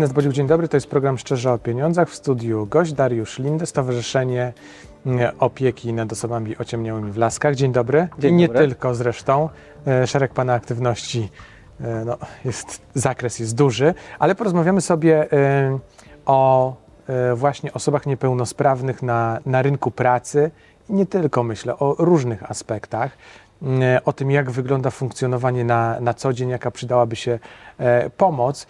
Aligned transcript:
Ernest 0.00 0.14
Bodziuk, 0.14 0.32
dzień 0.32 0.46
dobry. 0.46 0.68
To 0.68 0.76
jest 0.76 0.86
program 0.86 1.18
Szczerze 1.18 1.52
o 1.52 1.58
Pieniądzach. 1.58 2.08
W 2.08 2.14
studiu 2.14 2.66
gość 2.66 2.92
Dariusz 2.92 3.38
Lindy, 3.38 3.66
Stowarzyszenie 3.66 4.52
mm, 5.06 5.30
Opieki 5.38 5.92
nad 5.92 6.12
Osobami 6.12 6.56
Ociemniałymi 6.58 7.12
w 7.12 7.16
Laskach. 7.16 7.54
Dzień 7.54 7.72
dobry. 7.72 8.08
Dzień 8.18 8.34
I 8.34 8.36
nie 8.36 8.46
dobry. 8.46 8.60
tylko 8.68 8.94
zresztą. 8.94 9.48
E, 9.86 10.06
Szereg 10.06 10.32
Pana 10.32 10.54
aktywności, 10.54 11.30
e, 11.80 12.04
no, 12.04 12.16
jest, 12.44 12.82
zakres 12.94 13.38
jest 13.38 13.54
duży, 13.56 13.94
ale 14.18 14.34
porozmawiamy 14.34 14.80
sobie 14.80 15.32
e, 15.32 15.78
o 16.26 16.74
właśnie 17.34 17.72
osobach 17.72 18.06
niepełnosprawnych 18.06 19.02
na, 19.02 19.38
na 19.46 19.62
rynku 19.62 19.90
pracy. 19.90 20.50
Nie 20.88 21.06
tylko, 21.06 21.42
myślę, 21.42 21.78
o 21.78 21.94
różnych 21.98 22.50
aspektach. 22.50 23.10
Mm, 23.62 24.00
O 24.04 24.12
tym, 24.12 24.30
jak 24.30 24.50
wygląda 24.50 24.90
funkcjonowanie 24.90 25.64
na, 25.64 26.00
na 26.00 26.14
co 26.14 26.32
dzień, 26.32 26.48
jaka 26.48 26.70
przydałaby 26.70 27.16
się 27.16 27.38
e, 27.78 28.10
pomoc. 28.10 28.66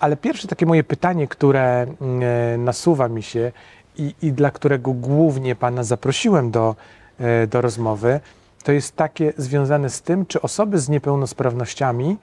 Ale 0.00 0.16
pierwsze 0.16 0.48
takie 0.48 0.66
moje 0.66 0.84
pytanie, 0.84 1.28
które 1.28 1.82
mm, 1.82 2.22
e, 2.22 2.58
nasuwa 2.58 3.08
mi 3.08 3.22
się 3.22 3.52
i, 3.96 4.14
i 4.22 4.32
dla 4.32 4.50
którego 4.50 4.92
głównie 4.92 5.56
Pana 5.56 5.84
zaprosiłem 5.84 6.50
do, 6.50 6.76
e, 7.18 7.46
do 7.46 7.60
rozmowy, 7.60 8.20
to 8.64 8.72
jest 8.72 8.96
takie 8.96 9.32
związane 9.36 9.90
z 9.90 10.02
tym, 10.02 10.26
czy 10.26 10.42
osoby 10.42 10.78
z 10.78 10.88
niepełnosprawnościami 10.88 12.16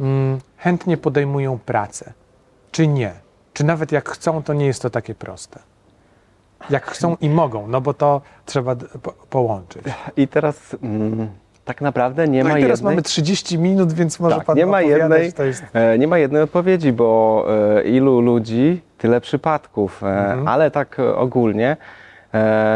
mm, 0.00 0.38
chętnie 0.56 0.96
podejmują 0.96 1.58
pracę, 1.58 2.12
czy 2.72 2.86
nie. 2.86 3.12
Czy 3.52 3.64
nawet 3.64 3.92
jak 3.92 4.08
chcą, 4.08 4.42
to 4.42 4.54
nie 4.54 4.66
jest 4.66 4.82
to 4.82 4.90
takie 4.90 5.14
proste. 5.14 5.60
Jak 6.70 6.86
chcą 6.86 7.16
i 7.20 7.28
mogą, 7.28 7.68
no 7.68 7.80
bo 7.80 7.94
to 7.94 8.20
trzeba 8.46 8.76
po, 8.76 9.12
połączyć. 9.12 9.82
I 10.16 10.28
teraz 10.28 10.76
mm, 10.82 11.28
tak 11.64 11.80
naprawdę 11.80 12.28
nie 12.28 12.42
No 12.44 12.50
ma 12.50 12.58
i 12.58 12.62
teraz 12.62 12.78
jednej, 12.78 12.92
mamy 12.92 13.02
30 13.02 13.58
minut, 13.58 13.92
więc 13.92 14.20
może 14.20 14.36
Tak, 14.36 14.44
Pan 14.44 14.56
nie 14.56 14.66
ma 14.66 14.82
jednej- 14.82 15.24
jest... 15.38 15.64
e, 15.72 15.98
nie 15.98 16.08
ma 16.08 16.18
jednej 16.18 16.42
odpowiedzi, 16.42 16.92
bo 16.92 17.46
e, 17.78 17.82
ilu 17.84 18.20
ludzi, 18.20 18.82
tyle 18.98 19.20
przypadków, 19.20 20.02
e, 20.02 20.06
Mhm. 20.06 20.48
ale 20.48 20.70
tak 20.70 20.96
ogólnie, 21.16 21.76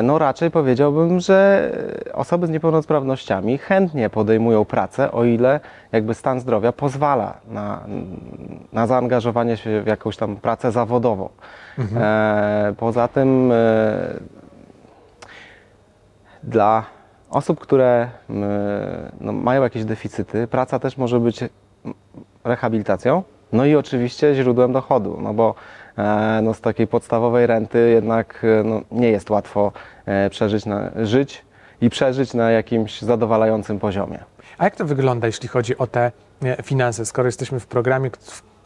no 0.03 0.19
raczej 0.19 0.50
powiedziałbym, 0.50 1.20
że 1.20 1.70
osoby 2.12 2.47
z 2.47 2.50
niepełnosprawnościami 2.50 3.59
chętnie 3.59 4.11
podejmują 4.11 4.64
pracę, 4.64 5.12
o 5.12 5.25
ile 5.25 5.61
jakby 5.92 6.14
stan 6.14 6.41
zdrowia 6.41 6.72
pozwala 6.72 7.34
na, 7.48 7.81
na 8.72 8.86
zaangażowanie 8.86 9.56
się 9.56 9.83
w 9.83 9.86
jakąś 9.86 10.16
tam 10.16 10.36
pracę 10.36 10.72
zawodową. 10.72 11.28
Mhm. 11.78 12.75
Poza 12.75 13.09
tym 13.09 13.53
dla 16.42 16.84
osób, 17.31 17.61
które 17.61 18.09
m, 18.31 18.45
no, 19.21 19.33
mają 19.33 19.62
jakieś 19.62 19.84
deficyty, 19.84 20.47
praca 20.47 20.79
też 20.79 20.97
może 20.97 21.21
być 21.21 21.41
rehabilitacją, 22.45 23.23
no 23.53 23.65
i 23.65 23.75
oczywiście 23.77 24.34
źródłem 24.34 24.73
dochodu, 24.73 25.19
no 25.23 25.34
bo 25.34 25.55
e, 25.99 26.41
no, 26.43 26.55
z 26.55 26.61
takiej 26.61 26.87
podstawowej 26.87 27.47
renty 27.47 27.91
jednak 27.91 28.45
e, 28.61 28.65
no, 28.65 28.81
nie 28.91 29.11
jest 29.11 29.31
łatwo 29.31 29.73
e, 30.06 30.31
przeżyć, 30.31 30.67
na, 30.67 30.91
żyć 31.03 31.45
i 31.81 31.91
przeżyć 31.91 32.34
na 32.34 32.51
jakimś 32.51 33.03
zadowalającym 33.03 33.79
poziomie. 33.79 34.19
A 34.59 34.65
jak 34.65 34.77
to 34.77 34.84
wygląda, 34.84 35.27
jeśli 35.27 35.49
chodzi 35.49 35.79
o 35.79 35.87
te 35.87 36.12
finanse? 36.62 37.06
Skoro 37.06 37.29
jesteśmy 37.29 37.61
w 37.61 37.67
programie, 37.67 38.11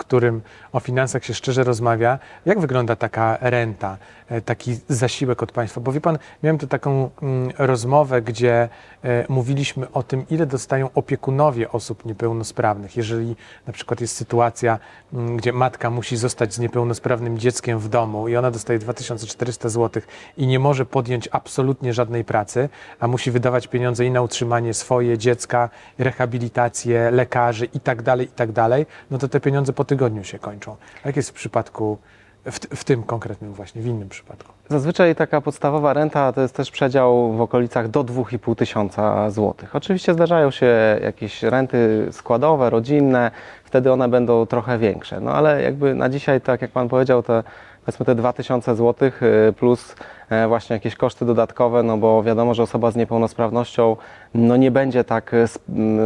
którym 0.04 0.40
o 0.72 0.80
finansach 0.80 1.24
się 1.24 1.34
szczerze 1.34 1.64
rozmawia, 1.64 2.18
jak 2.46 2.60
wygląda 2.60 2.96
taka 2.96 3.38
renta, 3.40 3.96
e, 4.28 4.40
taki 4.40 4.76
zasiłek 4.88 5.42
od 5.42 5.52
państwa? 5.52 5.80
Bo 5.80 5.92
wie 5.92 6.00
pan, 6.00 6.18
miałem 6.42 6.58
tu 6.58 6.66
taką 6.66 7.10
mm, 7.22 7.50
rozmowę, 7.58 8.22
gdzie 8.22 8.68
e, 9.04 9.24
mówiliśmy 9.28 9.92
o 9.92 10.02
tym, 10.02 10.24
ile 10.30 10.46
dostają 10.46 10.88
opiekunowie 10.94 11.72
osób 11.72 12.04
niepełnosprawnych. 12.04 12.96
Jeżeli 12.96 13.36
na 13.66 13.72
przykład 13.72 14.00
jest 14.00 14.16
sytuacja, 14.16 14.78
mm, 15.12 15.36
gdzie 15.36 15.52
matka 15.52 15.90
musi 15.90 16.16
zostać 16.16 16.54
z 16.54 16.58
niepełnosprawnym 16.58 17.38
dzieckiem 17.38 17.78
w 17.78 17.88
domu 17.88 18.28
i 18.28 18.36
ona 18.36 18.50
dostaje 18.50 18.78
2400 18.78 19.68
zł 19.68 20.02
i 20.36 20.46
nie 20.46 20.58
może 20.58 20.86
podjąć 20.86 21.28
absolutnie 21.32 21.92
żadnej 21.92 22.24
pracy, 22.24 22.68
a 23.00 23.08
musi 23.08 23.30
wydawać 23.30 23.66
pieniądze 23.66 24.06
i 24.06 24.10
na 24.10 24.22
utrzymanie 24.22 24.74
swoje 24.74 25.18
dziecka, 25.18 25.70
rehabilitację 25.98 27.10
lekarzy 27.10 27.68
i 27.74 27.80
tak 27.80 28.02
dalej, 28.02 28.26
i 28.26 28.30
tak 28.30 28.52
dalej, 28.52 28.86
no 29.10 29.18
to 29.18 29.28
te 29.28 29.40
pieniądze 29.40 29.72
po 29.72 29.84
tygodniu 29.92 30.24
się 30.24 30.38
kończą. 30.38 30.76
Jak 31.04 31.16
jest 31.16 31.30
w 31.30 31.32
przypadku, 31.32 31.98
w, 32.44 32.58
w 32.58 32.84
tym 32.84 33.02
konkretnym 33.02 33.52
właśnie, 33.52 33.82
w 33.82 33.86
innym 33.86 34.08
przypadku? 34.08 34.52
Zazwyczaj 34.68 35.14
taka 35.14 35.40
podstawowa 35.40 35.92
renta 35.92 36.32
to 36.32 36.40
jest 36.40 36.54
też 36.54 36.70
przedział 36.70 37.32
w 37.32 37.40
okolicach 37.40 37.88
do 37.88 38.04
2,5 38.04 38.56
tysiąca 38.56 39.30
złotych. 39.30 39.76
Oczywiście 39.76 40.14
zdarzają 40.14 40.50
się 40.50 40.66
jakieś 41.02 41.42
renty 41.42 42.08
składowe, 42.12 42.70
rodzinne, 42.70 43.30
wtedy 43.64 43.92
one 43.92 44.08
będą 44.08 44.46
trochę 44.46 44.78
większe. 44.78 45.20
No 45.20 45.32
ale 45.32 45.62
jakby 45.62 45.94
na 45.94 46.08
dzisiaj, 46.08 46.40
tak 46.40 46.62
jak 46.62 46.70
Pan 46.70 46.88
powiedział, 46.88 47.22
te 47.22 47.42
powiedzmy 47.84 48.06
te 48.06 48.14
2000 48.14 48.76
złotych 48.76 49.22
y, 49.22 49.52
plus 49.52 49.96
e, 50.30 50.48
właśnie 50.48 50.74
jakieś 50.74 50.96
koszty 50.96 51.24
dodatkowe, 51.24 51.82
no 51.82 51.98
bo 51.98 52.22
wiadomo, 52.22 52.54
że 52.54 52.62
osoba 52.62 52.90
z 52.90 52.96
niepełnosprawnością 52.96 53.96
no 54.34 54.56
nie 54.56 54.70
będzie 54.70 55.04
tak, 55.04 55.32
m, 55.34 55.98
e, 56.00 56.02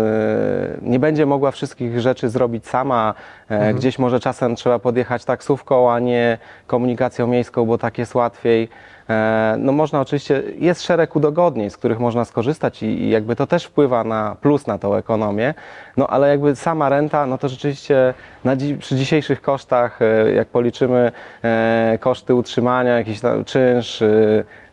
nie 0.82 0.98
będzie 0.98 1.26
mogła 1.26 1.50
wszystkich 1.50 2.00
rzeczy 2.00 2.28
zrobić 2.28 2.66
sama. 2.66 3.14
E, 3.48 3.74
Gdzieś 3.74 3.98
może 3.98 4.20
czasem 4.20 4.56
trzeba 4.56 4.78
podjechać 4.78 5.24
taksówką, 5.24 5.92
a 5.92 5.98
nie 5.98 6.38
komunikacją 6.66 7.26
miejską, 7.26 7.66
bo 7.66 7.78
tak 7.78 7.98
jest 7.98 8.14
łatwiej. 8.14 8.68
E, 9.10 9.56
No 9.58 9.72
można 9.72 10.00
oczywiście, 10.00 10.42
jest 10.58 10.82
szereg 10.82 11.16
udogodnień, 11.16 11.70
z 11.70 11.76
których 11.76 11.98
można 12.00 12.24
skorzystać 12.24 12.82
i, 12.82 12.86
i 12.86 13.10
jakby 13.10 13.36
to 13.36 13.46
też 13.46 13.64
wpływa 13.64 14.04
na 14.04 14.36
plus 14.40 14.66
na 14.66 14.78
tą 14.78 14.94
ekonomię, 14.94 15.54
no 15.96 16.06
ale 16.06 16.28
jakby 16.28 16.56
sama 16.56 16.88
renta, 16.88 17.26
no 17.26 17.38
to 17.38 17.48
rzeczywiście 17.48 18.14
na, 18.44 18.56
przy 18.78 18.96
dzisiejszych 18.96 19.42
kosztach, 19.42 20.02
e, 20.02 20.32
jak 20.32 20.48
policzymy 20.48 21.12
e, 21.44 21.98
koszty 22.00 22.34
utrzymania, 22.34 22.98
jakiś 22.98 23.20
tam 23.20 23.44
czynsz, 23.44 24.02
e, 24.02 24.06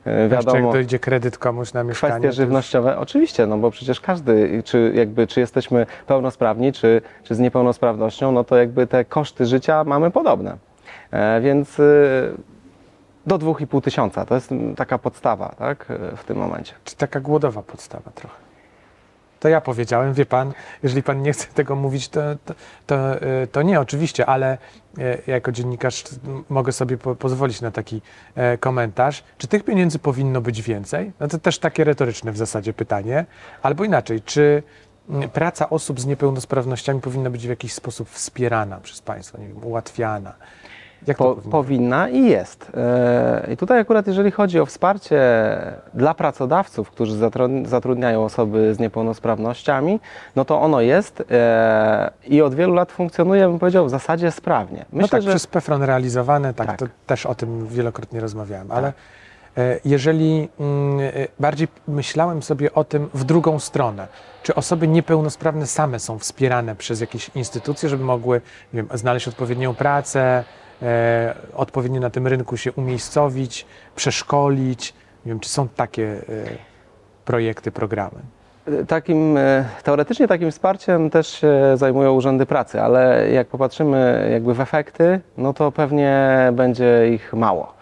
Jeszcze 0.06 0.20
jak 0.22 0.30
wiadomo, 0.46 0.72
dojdzie 0.74 1.00
kredyt 1.00 1.38
komuś 1.38 1.74
na 1.74 1.84
mieszkanie. 1.84 2.12
kwestie 2.12 2.22
to 2.22 2.28
już- 2.28 2.36
żywnościowe, 2.36 2.98
oczywiście, 2.98 3.48
no 3.48 3.58
bo 3.58 3.72
przecież 3.72 4.02
każdy, 4.02 4.64
czy 4.66 4.92
jakby, 4.96 5.28
czy 5.28 5.40
jesteśmy 5.40 5.86
pełnosprawni, 6.08 6.74
czy, 6.74 7.02
czy 7.24 7.36
z 7.36 7.40
niepełnosprawnością, 7.40 8.32
no 8.32 8.44
to 8.44 8.58
jakby 8.58 8.88
te 8.88 9.06
koszty 9.06 9.46
życia 9.46 9.84
mamy 9.84 10.12
podobne. 10.12 10.58
Więc 11.42 11.82
do 13.28 13.40
2,5 13.40 13.82
tysiąca, 13.82 14.26
to 14.26 14.36
jest 14.36 14.50
taka 14.76 14.98
podstawa, 14.98 15.56
tak, 15.58 15.92
y, 16.14 16.18
w 16.18 16.24
tym 16.24 16.38
momencie. 16.38 16.74
Czy 16.84 16.96
taka 16.96 17.20
głodowa 17.20 17.64
podstawa 17.64 18.12
trochę? 18.12 18.36
To 19.40 19.50
ja 19.50 19.62
powiedziałem, 19.62 20.14
wie 20.14 20.26
pan, 20.26 20.54
jeżeli 20.84 21.04
pan 21.04 21.22
nie 21.22 21.34
chce 21.34 21.48
tego 21.48 21.76
mówić, 21.76 22.10
to, 22.10 22.22
to, 22.46 22.54
to, 22.88 23.22
y, 23.44 23.48
to 23.48 23.62
nie, 23.62 23.80
oczywiście, 23.80 24.26
ale 24.26 24.58
y, 24.98 25.22
jako 25.28 25.52
dziennikarz 25.52 26.04
mogę 26.50 26.72
sobie 26.72 26.98
po, 26.98 27.16
pozwolić 27.16 27.62
na 27.62 27.72
taki 27.72 28.02
e, 28.36 28.58
komentarz. 28.58 29.24
Czy 29.38 29.48
tych 29.48 29.64
pieniędzy 29.64 30.00
powinno 30.00 30.42
być 30.42 30.62
więcej? 30.62 31.12
No 31.20 31.28
to 31.28 31.38
też 31.40 31.60
takie 31.60 31.84
retoryczne 31.84 32.32
w 32.32 32.38
zasadzie 32.38 32.74
pytanie. 32.74 33.26
Albo 33.62 33.84
inaczej, 33.84 34.22
czy 34.22 34.64
praca 35.34 35.70
osób 35.70 36.00
z 36.00 36.06
niepełnosprawnościami 36.06 37.02
powinna 37.02 37.30
być 37.30 37.46
w 37.46 37.50
jakiś 37.50 37.74
sposób 37.74 38.10
wspierana 38.10 38.80
przez 38.80 39.02
państwo, 39.02 39.38
nie 39.38 39.48
wiem, 39.48 39.64
ułatwiana? 39.64 40.34
Jak 41.08 41.18
Po, 41.18 41.26
powinno 41.36 41.52
powinna 41.52 42.10
i 42.10 42.26
jest. 42.26 42.72
E, 42.78 43.48
I 43.54 43.58
tutaj 43.58 43.80
akurat 43.80 44.08
jeżeli 44.08 44.32
chodzi 44.32 44.60
o 44.60 44.66
wsparcie 44.66 45.22
dla 45.94 46.14
pracodawców, 46.14 46.92
którzy 46.92 47.16
zatru- 47.16 47.66
zatrudniają 47.66 48.24
osoby 48.26 48.74
z 48.76 48.80
niepełnosprawnościami, 48.80 50.00
no 50.36 50.46
to 50.46 50.62
ono 50.62 50.82
jest 50.82 51.24
e, 51.32 52.12
i 52.28 52.42
od 52.42 52.56
wielu 52.56 52.74
lat 52.74 52.92
funkcjonuje, 52.92 53.48
bym 53.48 53.60
powiedział, 53.60 53.86
w 53.86 53.90
zasadzie 53.90 54.32
sprawnie. 54.32 54.86
no 54.94 55.08
tak, 55.08 55.22
że 55.22 55.30
przez 55.30 55.48
PFRON 55.48 55.84
realizowane, 55.84 56.54
tak, 56.54 56.68
Tak. 56.68 56.80
to 56.80 56.86
też 57.08 57.26
o 57.26 57.36
tym 57.36 57.68
wielokrotnie 57.68 58.20
rozmawiałem, 58.20 58.72
ale 58.72 58.94
e, 59.58 59.80
jeżeli 59.86 60.50
mm, 60.60 61.00
bardziej 61.40 61.68
myślałem 61.88 62.44
sobie 62.44 62.74
o 62.74 62.84
tym 62.84 63.10
w 63.14 63.24
drugą 63.24 63.60
stronę, 63.60 64.08
czy 64.44 64.56
osoby 64.56 64.88
niepełnosprawne 64.88 65.68
same 65.68 66.00
są 66.00 66.20
wspierane 66.20 66.76
przez 66.76 67.02
jakieś 67.02 67.30
instytucje, 67.36 67.90
żeby 67.90 68.04
mogły 68.04 68.42
wiem, 68.74 68.88
znaleźć 68.94 69.28
odpowiednią 69.28 69.76
pracę, 69.76 70.44
odpowiednio 71.56 72.00
na 72.02 72.10
tym 72.10 72.28
rynku 72.28 72.58
się 72.58 72.72
umiejscowić, 72.72 73.66
przeszkolić, 73.96 74.94
nie 75.26 75.30
wiem, 75.30 75.40
czy 75.40 75.50
są 75.50 75.68
takie 75.68 76.04
e, 76.08 76.22
projekty, 77.26 77.72
programy. 77.72 78.20
Takim, 78.88 79.38
e, 79.38 79.66
teoretycznie 79.84 80.28
takim 80.28 80.52
wsparciem 80.52 81.10
też 81.10 81.28
się 81.28 81.54
zajmują 81.76 82.14
urzędy 82.14 82.46
pracy, 82.46 82.82
ale 82.82 83.30
jak 83.32 83.48
popatrzymy 83.48 84.30
jakby 84.32 84.54
w 84.54 84.62
efekty, 84.62 85.20
no 85.38 85.54
to 85.54 85.72
pewnie 85.72 86.30
będzie 86.54 87.10
ich 87.14 87.34
mało. 87.34 87.74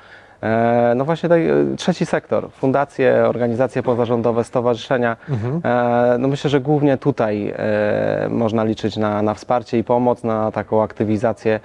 E, 0.43 0.93
No 0.95 1.05
właśnie 1.05 1.29
tak, 1.29 1.39
e, 1.39 1.75
trzeci 1.77 2.05
sektor, 2.05 2.51
fundacje, 2.51 3.25
organizacje 3.27 3.83
pozarządowe, 3.83 4.43
stowarzyszenia. 4.43 5.17
Mhm. 5.29 5.61
E, 5.63 6.17
No 6.17 6.27
myślę, 6.27 6.49
że 6.49 6.59
głównie 6.61 6.97
tutaj 6.97 7.53
e, 7.57 8.27
można 8.29 8.63
liczyć 8.63 8.97
na, 8.97 9.21
na 9.21 9.33
wsparcie 9.33 9.77
i 9.77 9.83
pomoc, 9.83 10.23
na 10.23 10.51
taką 10.51 10.83
aktywizację 10.83 11.53
e, 11.55 11.59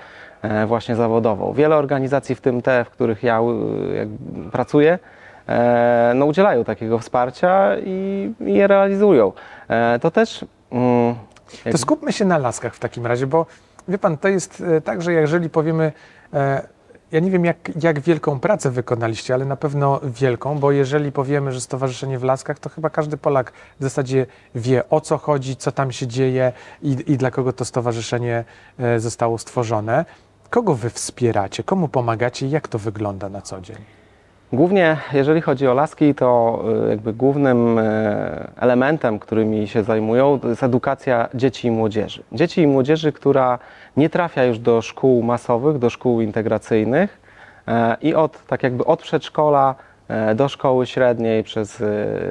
właśnie 0.66 0.96
zawodową. 0.96 1.52
Wiele 1.52 1.76
organizacji, 1.76 2.34
w 2.34 2.40
tym 2.40 2.62
te, 2.62 2.84
w 2.84 2.90
których 2.90 3.22
ja 3.22 3.40
e, 3.40 3.96
jak 3.96 4.08
pracuję, 4.52 4.98
e, 5.48 6.12
no 6.14 6.26
udzielają 6.26 6.64
takiego 6.64 6.98
wsparcia 6.98 7.76
i, 7.84 8.32
je 8.40 8.66
realizują. 8.66 9.32
E, 9.68 9.98
To 9.98 10.10
też 10.10 10.44
mm, 10.72 11.14
To 11.72 11.78
skupmy 11.78 12.12
się 12.12 12.24
na 12.24 12.38
laskach 12.38 12.74
w 12.74 12.78
takim 12.78 13.06
razie, 13.06 13.26
bo 13.26 13.46
wie 13.88 13.98
pan, 13.98 14.18
to 14.18 14.28
jest 14.28 14.62
e, 14.76 14.80
tak, 14.80 15.02
że 15.02 15.12
jeżeli 15.12 15.50
powiemy, 15.50 15.92
e, 16.34 16.66
ja 17.12 17.20
nie 17.20 17.30
wiem 17.30 17.44
jak, 17.44 17.56
jak 17.82 18.00
wielką 18.00 18.40
pracę 18.40 18.70
wykonaliście, 18.70 19.34
ale 19.34 19.44
na 19.44 19.56
pewno 19.56 20.00
wielką, 20.02 20.58
bo 20.58 20.72
jeżeli 20.72 21.12
powiemy, 21.12 21.52
że 21.52 21.60
Stowarzyszenie 21.60 22.18
w 22.18 22.24
Laskach, 22.24 22.58
to 22.58 22.68
chyba 22.68 22.90
każdy 22.90 23.16
Polak 23.16 23.52
w 23.80 23.82
zasadzie 23.82 24.26
wie 24.54 24.88
o 24.90 25.00
co 25.00 25.18
chodzi, 25.18 25.56
co 25.56 25.72
tam 25.72 25.92
się 25.92 26.06
dzieje 26.06 26.52
i, 26.82 26.96
i 27.06 27.16
dla 27.16 27.30
kogo 27.30 27.52
to 27.52 27.64
stowarzyszenie 27.64 28.44
e, 28.78 29.00
zostało 29.00 29.38
stworzone. 29.38 30.04
Kogo 30.50 30.75
wy 30.75 30.90
wspieracie, 30.90 31.62
komu 31.62 31.88
pomagacie 31.88 32.46
i 32.46 32.50
jak 32.50 32.69
to 32.69 32.78
wygląda 32.78 33.28
na 33.28 33.43
co 33.43 33.60
dzień? 33.60 33.76
Głównie 34.52 34.96
jeżeli 35.12 35.40
chodzi 35.40 35.69
o 35.69 35.75
laski, 35.75 36.14
to 36.14 36.60
y, 36.87 36.90
jakby 36.90 37.12
głównym 37.12 37.78
e, 37.78 38.50
elementem, 38.56 39.19
którymi 39.19 39.69
się 39.69 39.82
zajmują, 39.82 40.40
to 40.40 40.48
jest 40.48 40.62
edukacja 40.62 41.28
dzieci 41.34 41.69
i 41.69 41.70
młodzieży. 41.70 42.22
Dzieci 42.32 42.62
i 42.62 42.66
młodzieży, 42.66 43.12
która 43.12 43.58
nie 43.96 44.10
trafia 44.10 44.44
już 44.44 44.58
do 44.58 44.82
szkół 44.82 45.22
masowych, 45.22 45.78
do 45.78 45.90
szkół 45.90 46.20
integracyjnych 46.20 47.20
e, 47.69 47.96
i 48.02 48.14
od, 48.14 48.46
tak 48.46 48.62
jakby 48.62 48.84
od 48.84 49.02
przedszkola 49.02 49.75
e, 50.08 50.34
do 50.34 50.48
szkoły 50.48 50.87
średniej, 50.87 51.44
przez 51.44 51.82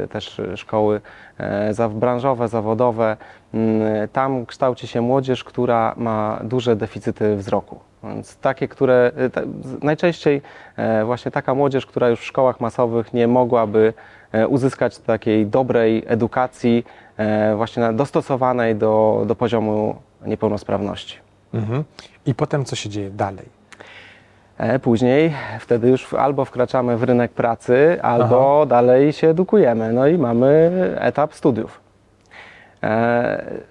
też 0.10 0.42
szkoły 0.56 1.02
branżowe, 1.90 2.48
zawodowe, 2.48 3.18
tam 4.12 4.46
kształci 4.46 4.88
się 4.88 5.02
młodzież, 5.02 5.44
która 5.44 5.94
ma 5.98 6.40
duże 6.44 6.76
deficyty 6.76 7.36
wzroku. 7.36 7.80
Więc 8.04 8.38
takie, 8.38 8.68
które 8.68 9.12
te, 9.34 9.42
najczęściej 9.82 10.42
e, 10.78 11.06
właśnie 11.06 11.32
taka 11.32 11.56
młodzież, 11.56 11.86
która 11.86 12.10
już 12.10 12.20
w 12.20 12.26
szkołach 12.26 12.60
masowych 12.60 13.14
nie 13.14 13.28
mogłaby 13.28 13.94
e, 14.32 14.48
uzyskać 14.48 14.98
takiej 14.98 15.48
dobrej 15.48 16.04
edukacji, 16.08 16.86
e, 17.18 17.56
właśnie 17.56 17.94
dostosowanej 17.94 18.76
do, 18.76 19.24
do 19.28 19.36
poziomu 19.36 19.96
niepełnosprawności. 20.26 21.18
Mhm. 21.54 21.84
I 22.26 22.36
potem 22.36 22.66
co 22.66 22.76
się 22.76 22.90
dzieje 22.90 23.10
dalej? 23.10 23.56
Później 24.82 25.34
wtedy 25.60 25.90
już 25.90 26.14
albo 26.14 26.46
wkraczamy 26.46 26.98
w 26.98 27.04
rynek 27.04 27.32
pracy, 27.32 28.00
albo 28.02 28.58
Aha. 28.58 28.66
dalej 28.66 29.14
się 29.14 29.30
edukujemy. 29.30 29.94
No 29.94 30.08
i 30.08 30.18
mamy 30.18 30.72
etap 31.00 31.34
studiów. 31.34 31.85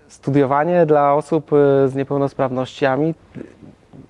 Studiowanie 0.08 0.86
dla 0.86 1.14
osób 1.14 1.50
z 1.86 1.94
niepełnosprawnościami 1.94 3.14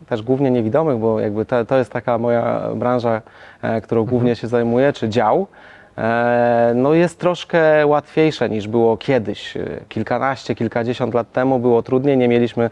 też 0.07 0.23
głównie 0.23 0.51
niewidomych, 0.51 0.99
bo 0.99 1.21
jakby 1.21 1.45
to, 1.45 1.65
to 1.65 1.79
jest 1.79 1.93
taka 1.93 2.19
moja 2.19 2.69
branża, 2.77 3.23
e, 3.63 3.81
którą 3.81 4.01
mhm. 4.01 4.11
głównie 4.11 4.37
się 4.37 4.49
zajmuję, 4.49 4.93
czy 4.93 5.09
dział, 5.09 5.47
e, 5.99 6.73
no 6.75 6.95
jest 6.95 7.21
troszkę 7.21 7.87
łatwiejsze 7.87 8.51
niż 8.51 8.69
było 8.69 8.97
kiedyś. 8.97 9.57
E, 9.57 9.67
kilkanaście, 9.89 10.55
kilkadziesiąt 10.55 11.15
lat 11.15 11.33
temu 11.33 11.59
było 11.59 11.83
trudniej, 11.83 12.17
nie 12.17 12.29
mieliśmy 12.29 12.71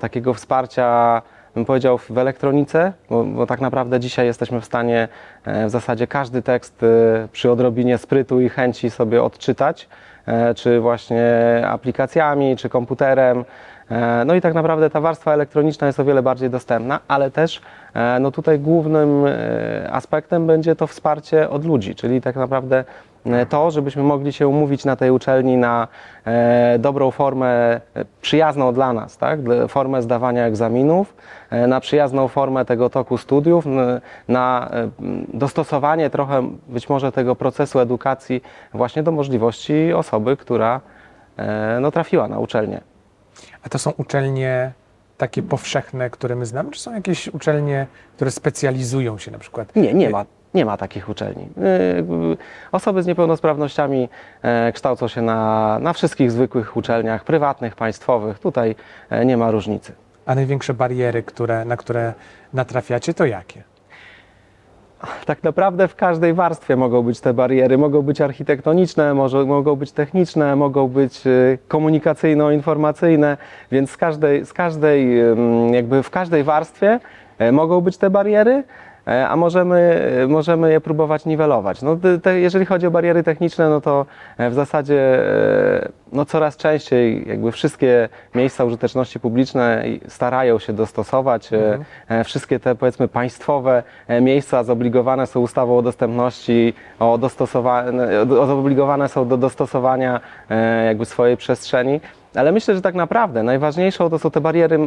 takiego 0.00 0.34
wsparcia 0.34 1.22
bym 1.54 1.64
powiedział, 1.64 1.98
w 1.98 2.18
elektronice, 2.18 2.92
bo, 3.10 3.24
bo, 3.24 3.46
tak 3.46 3.60
naprawdę 3.60 4.00
dzisiaj 4.00 4.26
jesteśmy 4.26 4.60
w 4.60 4.64
stanie 4.64 5.08
w 5.66 5.70
zasadzie 5.70 6.06
każdy 6.06 6.42
tekst 6.42 6.84
przy 7.32 7.50
odrobinie 7.50 7.98
sprytu 7.98 8.40
i 8.40 8.48
chęci 8.48 8.90
sobie 8.90 9.22
odczytać, 9.22 9.88
czy 10.56 10.80
właśnie 10.80 11.24
aplikacjami, 11.66 12.56
czy 12.56 12.68
komputerem. 12.68 13.44
E, 13.90 14.24
no 14.24 14.34
i 14.34 14.40
tak 14.40 14.54
naprawdę 14.54 14.90
ta 14.90 15.00
warstwa 15.00 15.34
elektroniczna 15.34 15.86
jest 15.86 16.00
o 16.00 16.04
wiele 16.04 16.22
bardziej 16.22 16.50
dostępna, 16.50 17.00
ale 17.08 17.30
też 17.30 17.60
e, 17.94 18.18
no 18.20 18.30
tutaj 18.30 18.58
głównym 18.58 19.26
e, 19.26 19.92
aspektem 19.92 20.46
będzie 20.46 20.76
to 20.76 20.86
wsparcie 20.86 21.50
od 21.50 21.64
ludzi, 21.64 21.94
czyli 21.94 22.20
tak 22.20 22.36
naprawdę 22.36 22.84
to, 23.48 23.70
żebyśmy 23.70 24.02
mogli 24.02 24.32
się 24.32 24.48
umówić 24.48 24.84
na 24.84 24.96
tej 24.96 25.10
uczelni 25.10 25.56
na 25.56 25.88
dobrą 26.78 27.10
formę 27.10 27.80
przyjazną 28.22 28.72
dla 28.72 28.92
nas, 28.92 29.16
tak? 29.16 29.40
formę 29.68 30.02
zdawania 30.02 30.46
egzaminów, 30.46 31.16
na 31.68 31.80
przyjazną 31.80 32.28
formę 32.28 32.64
tego 32.64 32.90
toku 32.90 33.18
studiów, 33.18 33.64
na 34.28 34.70
dostosowanie 35.34 36.10
trochę 36.10 36.48
być 36.68 36.88
może 36.88 37.12
tego 37.12 37.36
procesu 37.36 37.80
edukacji 37.80 38.42
właśnie 38.74 39.02
do 39.02 39.12
możliwości 39.12 39.92
osoby, 39.92 40.36
która 40.36 40.80
no, 41.80 41.90
trafiła 41.90 42.28
na 42.28 42.38
uczelnię. 42.38 42.80
A 43.64 43.68
to 43.68 43.78
są 43.78 43.92
uczelnie 43.96 44.72
takie 45.18 45.42
powszechne, 45.42 46.10
które 46.10 46.36
my 46.36 46.46
znamy, 46.46 46.70
czy 46.70 46.80
są 46.80 46.94
jakieś 46.94 47.28
uczelnie, 47.28 47.86
które 48.16 48.30
specjalizują 48.30 49.18
się 49.18 49.30
na 49.30 49.38
przykład? 49.38 49.76
Nie, 49.76 49.94
nie 49.94 50.10
ma. 50.10 50.24
Nie 50.54 50.64
ma 50.64 50.76
takich 50.76 51.08
uczelni. 51.08 51.42
Y, 51.42 52.36
osoby 52.72 53.02
z 53.02 53.06
niepełnosprawnościami 53.06 54.08
e, 54.42 54.72
kształcą 54.72 55.08
się 55.08 55.22
na, 55.22 55.78
na 55.78 55.92
wszystkich 55.92 56.30
zwykłych 56.30 56.76
uczelniach, 56.76 57.24
prywatnych, 57.24 57.74
państwowych. 57.74 58.38
Tutaj 58.38 58.74
e, 59.10 59.24
nie 59.24 59.36
ma 59.36 59.50
różnicy. 59.50 59.92
A 60.26 60.34
największe 60.34 60.74
bariery, 60.74 61.22
które, 61.22 61.64
na 61.64 61.76
które 61.76 62.14
natrafiacie, 62.52 63.14
to 63.14 63.26
jakie? 63.26 63.62
tak 65.26 65.42
naprawdę 65.42 65.88
w 65.88 65.96
każdej 65.96 66.34
warstwie 66.34 66.76
mogą 66.76 67.02
być 67.02 67.20
te 67.20 67.34
bariery. 67.34 67.78
Mogą 67.78 68.02
być 68.02 68.20
architektoniczne, 68.20 69.14
może, 69.14 69.44
mogą 69.44 69.76
być 69.76 69.92
techniczne, 69.92 70.56
mogą 70.56 70.88
być 70.88 71.26
y, 71.26 71.58
komunikacyjno-informacyjne, 71.68 73.36
więc 73.72 73.90
z 73.90 73.96
każdej, 73.96 74.46
z 74.46 74.52
każdej, 74.52 75.22
jakby 75.70 76.02
w 76.02 76.10
każdej 76.10 76.44
warstwie 76.44 77.00
e, 77.38 77.52
mogą 77.52 77.80
być 77.80 77.96
te 77.96 78.10
bariery. 78.10 78.64
E, 79.06 79.28
a 79.28 79.36
możemy, 79.36 80.00
możemy 80.28 80.72
je 80.72 80.80
próbować 80.80 81.24
niwelować. 81.24 81.82
No, 81.82 81.96
te, 82.22 82.40
jeżeli 82.40 82.66
chodzi 82.66 82.86
o 82.86 82.90
bariery 82.90 83.22
techniczne, 83.22 83.68
no 83.68 83.80
to 83.80 84.06
e, 84.38 84.50
w 84.50 84.54
zasadzie 84.54 85.00
e, 85.00 85.88
no, 86.12 86.24
coraz 86.24 86.56
częściej 86.56 87.28
jakby 87.28 87.52
wszystkie 87.52 88.08
miejsca 88.34 88.64
użyteczności 88.64 89.20
publicznej 89.20 90.00
starają 90.08 90.58
się 90.58 90.72
dostosować. 90.72 91.50
Mhm. 91.52 92.24
Wszystkie 92.24 92.60
te 92.60 92.74
powiedzmy 92.74 93.08
państwowe 93.08 93.82
miejsca 94.20 94.64
zobligowane 94.64 95.26
są 95.26 95.40
ustawą 95.40 95.78
o 95.78 95.82
dostępności, 95.82 96.74
o 96.98 97.18
dostosowane, 97.18 98.26
zobligowane 98.26 99.08
są 99.08 99.28
do 99.28 99.36
dostosowania 99.36 100.20
jakby 100.86 101.04
swojej 101.04 101.36
przestrzeni. 101.36 102.00
Ale 102.34 102.52
myślę, 102.52 102.74
że 102.74 102.82
tak 102.82 102.94
naprawdę 102.94 103.42
najważniejszą 103.42 104.10
to 104.10 104.18
są 104.18 104.30
te 104.30 104.40
bariery, 104.40 104.78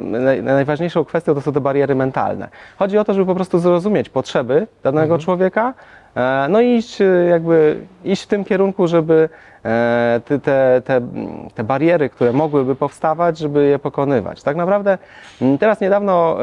najważniejszą 0.41 1.05
kwestią 1.05 1.33
to 1.33 1.41
są 1.41 1.53
te 1.53 1.61
bariery 1.61 1.95
mentalne. 1.95 2.47
Chodzi 2.79 2.97
o 2.97 3.03
to, 3.03 3.13
żeby 3.13 3.25
po 3.25 3.35
prostu 3.35 3.59
zrozumieć 3.59 4.09
potrzeby 4.09 4.67
danego 4.83 5.03
mhm. 5.03 5.21
człowieka, 5.21 5.73
e, 6.15 6.47
no 6.49 6.61
i 6.61 6.75
iść, 6.75 7.01
e, 7.01 7.05
jakby, 7.05 7.77
iść 8.03 8.23
w 8.23 8.27
tym 8.27 8.45
kierunku, 8.45 8.87
żeby 8.87 9.29
e, 9.65 10.21
te, 10.25 10.39
te, 10.81 11.01
te 11.55 11.63
bariery, 11.63 12.09
które 12.09 12.33
mogłyby 12.33 12.75
powstawać, 12.75 13.37
żeby 13.37 13.65
je 13.65 13.79
pokonywać. 13.79 14.43
Tak 14.43 14.55
naprawdę 14.55 14.97
teraz 15.59 15.81
niedawno 15.81 16.37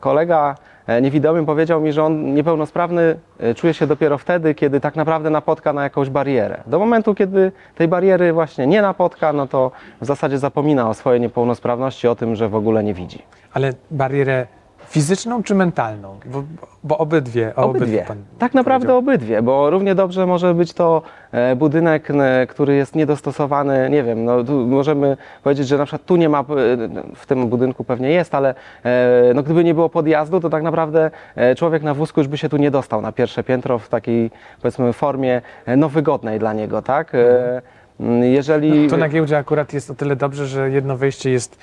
kolega 0.00 0.54
niewidomym 1.02 1.46
powiedział 1.46 1.80
mi, 1.80 1.92
że 1.92 2.04
on 2.04 2.34
niepełnosprawny 2.34 3.16
e, 3.38 3.54
czuje 3.54 3.74
się 3.74 3.86
dopiero 3.86 4.18
wtedy, 4.18 4.54
kiedy 4.54 4.80
tak 4.80 4.96
naprawdę 4.96 5.30
napotka 5.30 5.72
na 5.72 5.82
jakąś 5.82 6.10
barierę. 6.10 6.62
Do 6.66 6.78
momentu, 6.78 7.14
kiedy 7.14 7.52
tej 7.74 7.88
bariery 7.88 8.32
właśnie 8.32 8.66
nie 8.66 8.82
napotka, 8.82 9.32
no 9.32 9.46
to 9.46 9.70
w 10.00 10.06
zasadzie 10.06 10.38
zapomina 10.38 10.88
o 10.88 10.94
swojej 10.94 11.20
niepełnosprawności, 11.20 12.08
o 12.08 12.14
tym, 12.14 12.36
że 12.36 12.48
w 12.48 12.54
ogóle 12.54 12.84
nie 12.84 12.94
widzi. 12.94 13.22
Ale 13.52 13.72
barierę 13.90 14.46
Fizyczną 14.90 15.42
czy 15.42 15.54
mentalną? 15.54 16.18
Bo, 16.26 16.44
bo 16.84 16.98
obydwie. 16.98 17.52
Obydwie. 17.56 18.06
tak 18.38 18.54
naprawdę 18.54 18.94
obydwie, 18.94 19.42
bo 19.42 19.70
równie 19.70 19.94
dobrze 19.94 20.26
może 20.26 20.54
być 20.54 20.72
to 20.72 21.02
e, 21.32 21.56
budynek, 21.56 22.08
który 22.48 22.74
jest 22.74 22.94
niedostosowany, 22.94 23.90
nie 23.90 24.02
wiem, 24.02 24.24
no, 24.24 24.44
możemy 24.66 25.16
powiedzieć, 25.42 25.68
że 25.68 25.78
na 25.78 25.84
przykład 25.84 26.06
tu 26.06 26.16
nie 26.16 26.28
ma, 26.28 26.40
e, 26.40 26.44
w 27.14 27.26
tym 27.26 27.48
budynku 27.48 27.84
pewnie 27.84 28.10
jest, 28.10 28.34
ale 28.34 28.54
e, 28.84 29.34
no, 29.34 29.42
gdyby 29.42 29.64
nie 29.64 29.74
było 29.74 29.88
podjazdu, 29.88 30.40
to 30.40 30.50
tak 30.50 30.62
naprawdę 30.62 31.10
człowiek 31.56 31.82
na 31.82 31.94
wózku 31.94 32.20
już 32.20 32.28
by 32.28 32.38
się 32.38 32.48
tu 32.48 32.56
nie 32.56 32.70
dostał 32.70 33.02
na 33.02 33.12
pierwsze 33.12 33.44
piętro 33.44 33.78
w 33.78 33.88
takiej, 33.88 34.30
powiedzmy, 34.62 34.92
formie 34.92 35.42
no, 35.76 35.88
wygodnej 35.88 36.38
dla 36.38 36.52
niego, 36.52 36.82
tak? 36.82 37.12
Mhm. 37.14 37.62
Jeżeli... 38.22 38.82
No, 38.82 38.90
to 38.90 38.96
na 38.96 39.08
giełdzie 39.08 39.38
akurat 39.38 39.72
jest 39.72 39.90
o 39.90 39.94
tyle 39.94 40.16
dobrze, 40.16 40.46
że 40.46 40.70
jedno 40.70 40.96
wejście 40.96 41.30
jest 41.30 41.58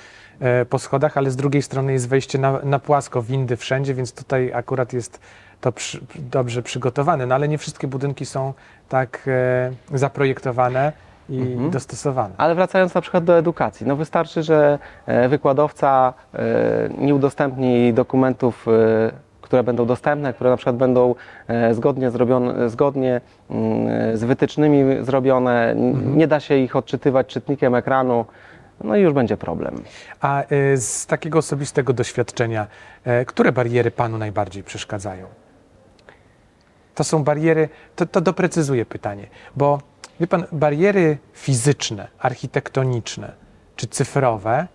po 0.68 0.78
schodach, 0.78 1.16
ale 1.16 1.30
z 1.30 1.36
drugiej 1.36 1.62
strony 1.62 1.92
jest 1.92 2.08
wejście 2.08 2.38
na, 2.38 2.58
na 2.62 2.78
płasko, 2.78 3.22
windy 3.22 3.56
wszędzie, 3.56 3.94
więc 3.94 4.12
tutaj 4.12 4.52
akurat 4.52 4.92
jest 4.92 5.20
to 5.60 5.72
przy, 5.72 6.00
dobrze 6.18 6.62
przygotowane. 6.62 7.26
No 7.26 7.34
ale 7.34 7.48
nie 7.48 7.58
wszystkie 7.58 7.86
budynki 7.86 8.26
są 8.26 8.54
tak 8.88 9.20
e, 9.26 9.98
zaprojektowane 9.98 10.92
i 11.28 11.40
mhm. 11.40 11.70
dostosowane. 11.70 12.34
Ale 12.36 12.54
wracając 12.54 12.94
na 12.94 13.00
przykład 13.00 13.24
do 13.24 13.38
edukacji, 13.38 13.86
no 13.86 13.96
wystarczy, 13.96 14.42
że 14.42 14.78
e, 15.06 15.28
wykładowca 15.28 16.14
e, 16.34 16.38
nie 16.98 17.14
udostępni 17.14 17.94
dokumentów 17.94 18.66
które 19.40 19.62
będą 19.62 19.86
dostępne, 19.86 20.32
które 20.32 20.50
na 20.50 20.56
przykład 20.56 20.76
będą 20.76 21.14
zgodnie, 21.72 22.10
zrobione, 22.10 22.70
zgodnie 22.70 23.20
mm, 23.50 24.16
z 24.16 24.24
wytycznymi 24.24 25.04
zrobione. 25.04 25.70
Mhm. 25.70 26.18
Nie 26.18 26.26
da 26.26 26.40
się 26.40 26.56
ich 26.56 26.76
odczytywać 26.76 27.26
czytnikiem 27.26 27.74
ekranu 27.74 28.24
no 28.84 28.96
i 28.96 29.00
już 29.00 29.12
będzie 29.12 29.36
problem. 29.36 29.82
A 30.20 30.42
y, 30.52 30.76
z 30.76 31.06
takiego 31.06 31.38
osobistego 31.38 31.92
doświadczenia, 31.92 32.66
y, 33.22 33.24
które 33.24 33.52
bariery 33.52 33.90
Panu 33.90 34.18
najbardziej 34.18 34.62
przeszkadzają? 34.62 35.26
To 36.94 37.04
są 37.04 37.24
bariery, 37.24 37.68
to, 37.96 38.06
to 38.06 38.20
doprecyzuję 38.20 38.86
pytanie, 38.86 39.26
bo 39.56 39.78
wie 40.20 40.26
Pan, 40.26 40.44
bariery 40.52 41.18
fizyczne, 41.32 42.08
architektoniczne 42.18 43.32
czy 43.76 43.86
cyfrowe 43.86 44.66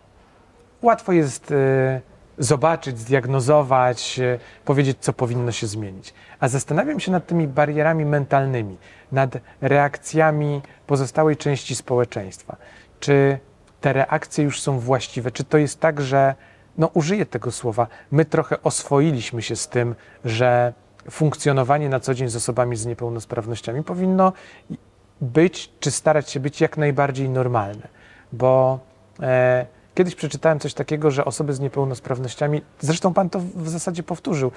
łatwo 0.82 1.12
jest 1.12 1.52
e, 1.52 2.02
zobaczyć, 2.38 3.00
zdiagnozować, 3.00 4.20
e, 4.20 4.40
powiedzieć, 4.66 4.98
co 5.00 5.14
powinno 5.14 5.52
się 5.52 5.68
zmienić. 5.68 6.14
A 6.40 6.48
zastanawiam 6.48 7.00
się 7.00 7.12
nad 7.12 7.28
tymi 7.28 7.48
barierami 7.48 8.06
mentalnymi, 8.06 8.78
nad 9.12 9.38
reakcjami 9.62 10.62
pozostałej 10.88 11.38
części 11.38 11.76
społeczeństwa. 11.76 12.58
Czy 13.00 13.40
te 13.84 13.94
reakcje 13.94 14.44
już 14.44 14.62
są 14.62 14.80
właściwe? 14.80 15.32
Czy 15.32 15.44
to 15.44 15.58
jest 15.58 15.80
tak, 15.80 16.02
że, 16.02 16.36
no 16.78 16.88
użyję 16.94 17.26
tego 17.26 17.52
słowa, 17.52 17.88
my 18.12 18.26
trochę 18.26 18.64
oswoiliśmy 18.64 19.42
się 19.42 19.56
z 19.56 19.68
tym, 19.68 19.96
że 20.26 20.74
funkcjonowanie 21.12 21.90
na 21.90 22.00
co 22.00 22.14
dzień 22.14 22.30
z 22.30 22.36
osobami 22.36 22.76
z 22.76 22.86
niepełnosprawnościami 22.86 23.84
powinno 23.84 24.34
być, 25.22 25.72
czy 25.80 25.92
starać 25.92 26.30
się 26.30 26.40
być 26.40 26.62
jak 26.62 26.78
najbardziej 26.78 27.30
normalne. 27.30 27.88
Bo 28.34 28.80
e, 29.22 29.66
kiedyś 29.96 30.16
przeczytałem 30.16 30.60
coś 30.60 30.74
takiego, 30.74 31.12
że 31.12 31.26
osoby 31.26 31.54
z 31.54 31.60
niepełnosprawnościami, 31.60 32.62
zresztą 32.80 33.14
Pan 33.14 33.30
to 33.30 33.40
w 33.56 33.70
zasadzie 33.70 34.04
powtórzył, 34.04 34.52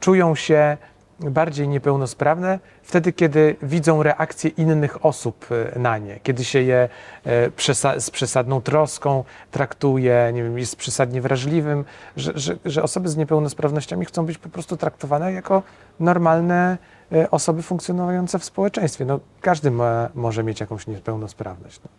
czują 0.00 0.34
się 0.34 0.76
bardziej 1.20 1.68
niepełnosprawne 1.68 2.58
wtedy, 2.82 3.12
kiedy 3.12 3.56
widzą 3.62 4.02
reakcje 4.02 4.50
innych 4.50 5.06
osób 5.06 5.46
e, 5.74 5.78
na 5.78 5.98
nie, 5.98 6.20
kiedy 6.20 6.44
się 6.44 6.62
je 6.62 6.88
e, 7.24 7.50
przesa 7.50 8.00
z 8.00 8.10
przesadną 8.10 8.60
troską 8.60 9.24
traktuje, 9.50 10.30
nie 10.34 10.42
wiem, 10.42 10.58
jest 10.58 10.76
przesadnie 10.76 11.20
wrażliwym, 11.20 11.84
że, 12.16 12.32
że, 12.34 12.56
że 12.64 12.82
osoby 12.82 13.08
z 13.08 13.16
niepełnosprawnościami 13.16 14.04
chcą 14.06 14.26
być 14.26 14.38
po 14.38 14.48
prostu 14.48 14.76
traktowane 14.76 15.32
jako 15.32 15.62
normalne 16.00 16.78
e, 17.12 17.30
osoby 17.30 17.62
funkcjonujące 17.62 18.38
w 18.38 18.44
społeczeństwie. 18.44 19.04
No, 19.04 19.20
każdy 19.40 19.70
ma, 19.70 20.08
może 20.14 20.44
mieć 20.44 20.60
jakąś 20.60 20.86
niepełnosprawność. 20.86 21.80
No. 21.84 21.90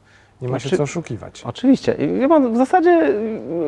Nie 0.45 0.51
ma 0.51 0.59
się 0.59 0.67
Oczy... 0.67 0.77
co 0.77 0.83
oszukiwać. 0.83 1.43
Oczywiście. 1.45 1.95
Ja 2.19 2.27
pan 2.29 2.53
w 2.53 2.57
zasadzie 2.57 3.13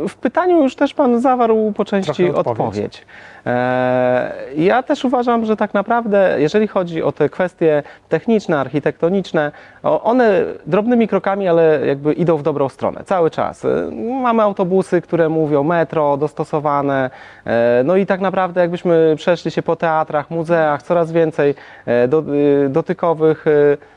w 0.10 0.16
pytaniu 0.16 0.64
już 0.64 0.76
też 0.76 0.94
Pan 0.94 1.22
zawarł 1.22 1.74
po 1.76 1.86
części 1.86 2.30
odpowiedź. 2.30 2.48
odpowiedź. 2.48 3.06
E, 3.46 4.34
ja 4.56 4.84
też 4.84 5.06
uważam, 5.06 5.46
że 5.46 5.58
tak 5.58 5.74
naprawdę, 5.74 6.36
jeżeli 6.38 6.68
chodzi 6.68 7.04
o 7.04 7.12
te 7.12 7.30
kwestie 7.30 7.84
techniczne, 8.10 8.60
architektoniczne, 8.60 9.52
one 9.84 10.44
drobnymi 10.66 11.08
krokami, 11.08 11.48
ale 11.48 11.88
jakby 11.88 12.14
idą 12.14 12.38
w 12.38 12.44
dobrą 12.44 12.70
stronę 12.70 13.04
cały 13.06 13.32
czas. 13.32 13.66
E, 13.66 13.92
mamy 14.22 14.44
autobusy, 14.44 15.02
które 15.02 15.30
mówią 15.30 15.64
metro, 15.64 16.18
dostosowane, 16.18 17.10
e, 17.46 17.82
no 17.86 17.96
i 17.96 18.06
tak 18.06 18.22
naprawdę 18.22 18.62
jakbyśmy 18.62 19.14
przeszli 19.18 19.52
się 19.52 19.62
po 19.64 19.76
teatrach, 19.76 20.32
muzeach, 20.32 20.84
coraz 20.84 21.12
więcej 21.12 21.56
dotykowych 22.70 23.46
Mm, 23.46 23.97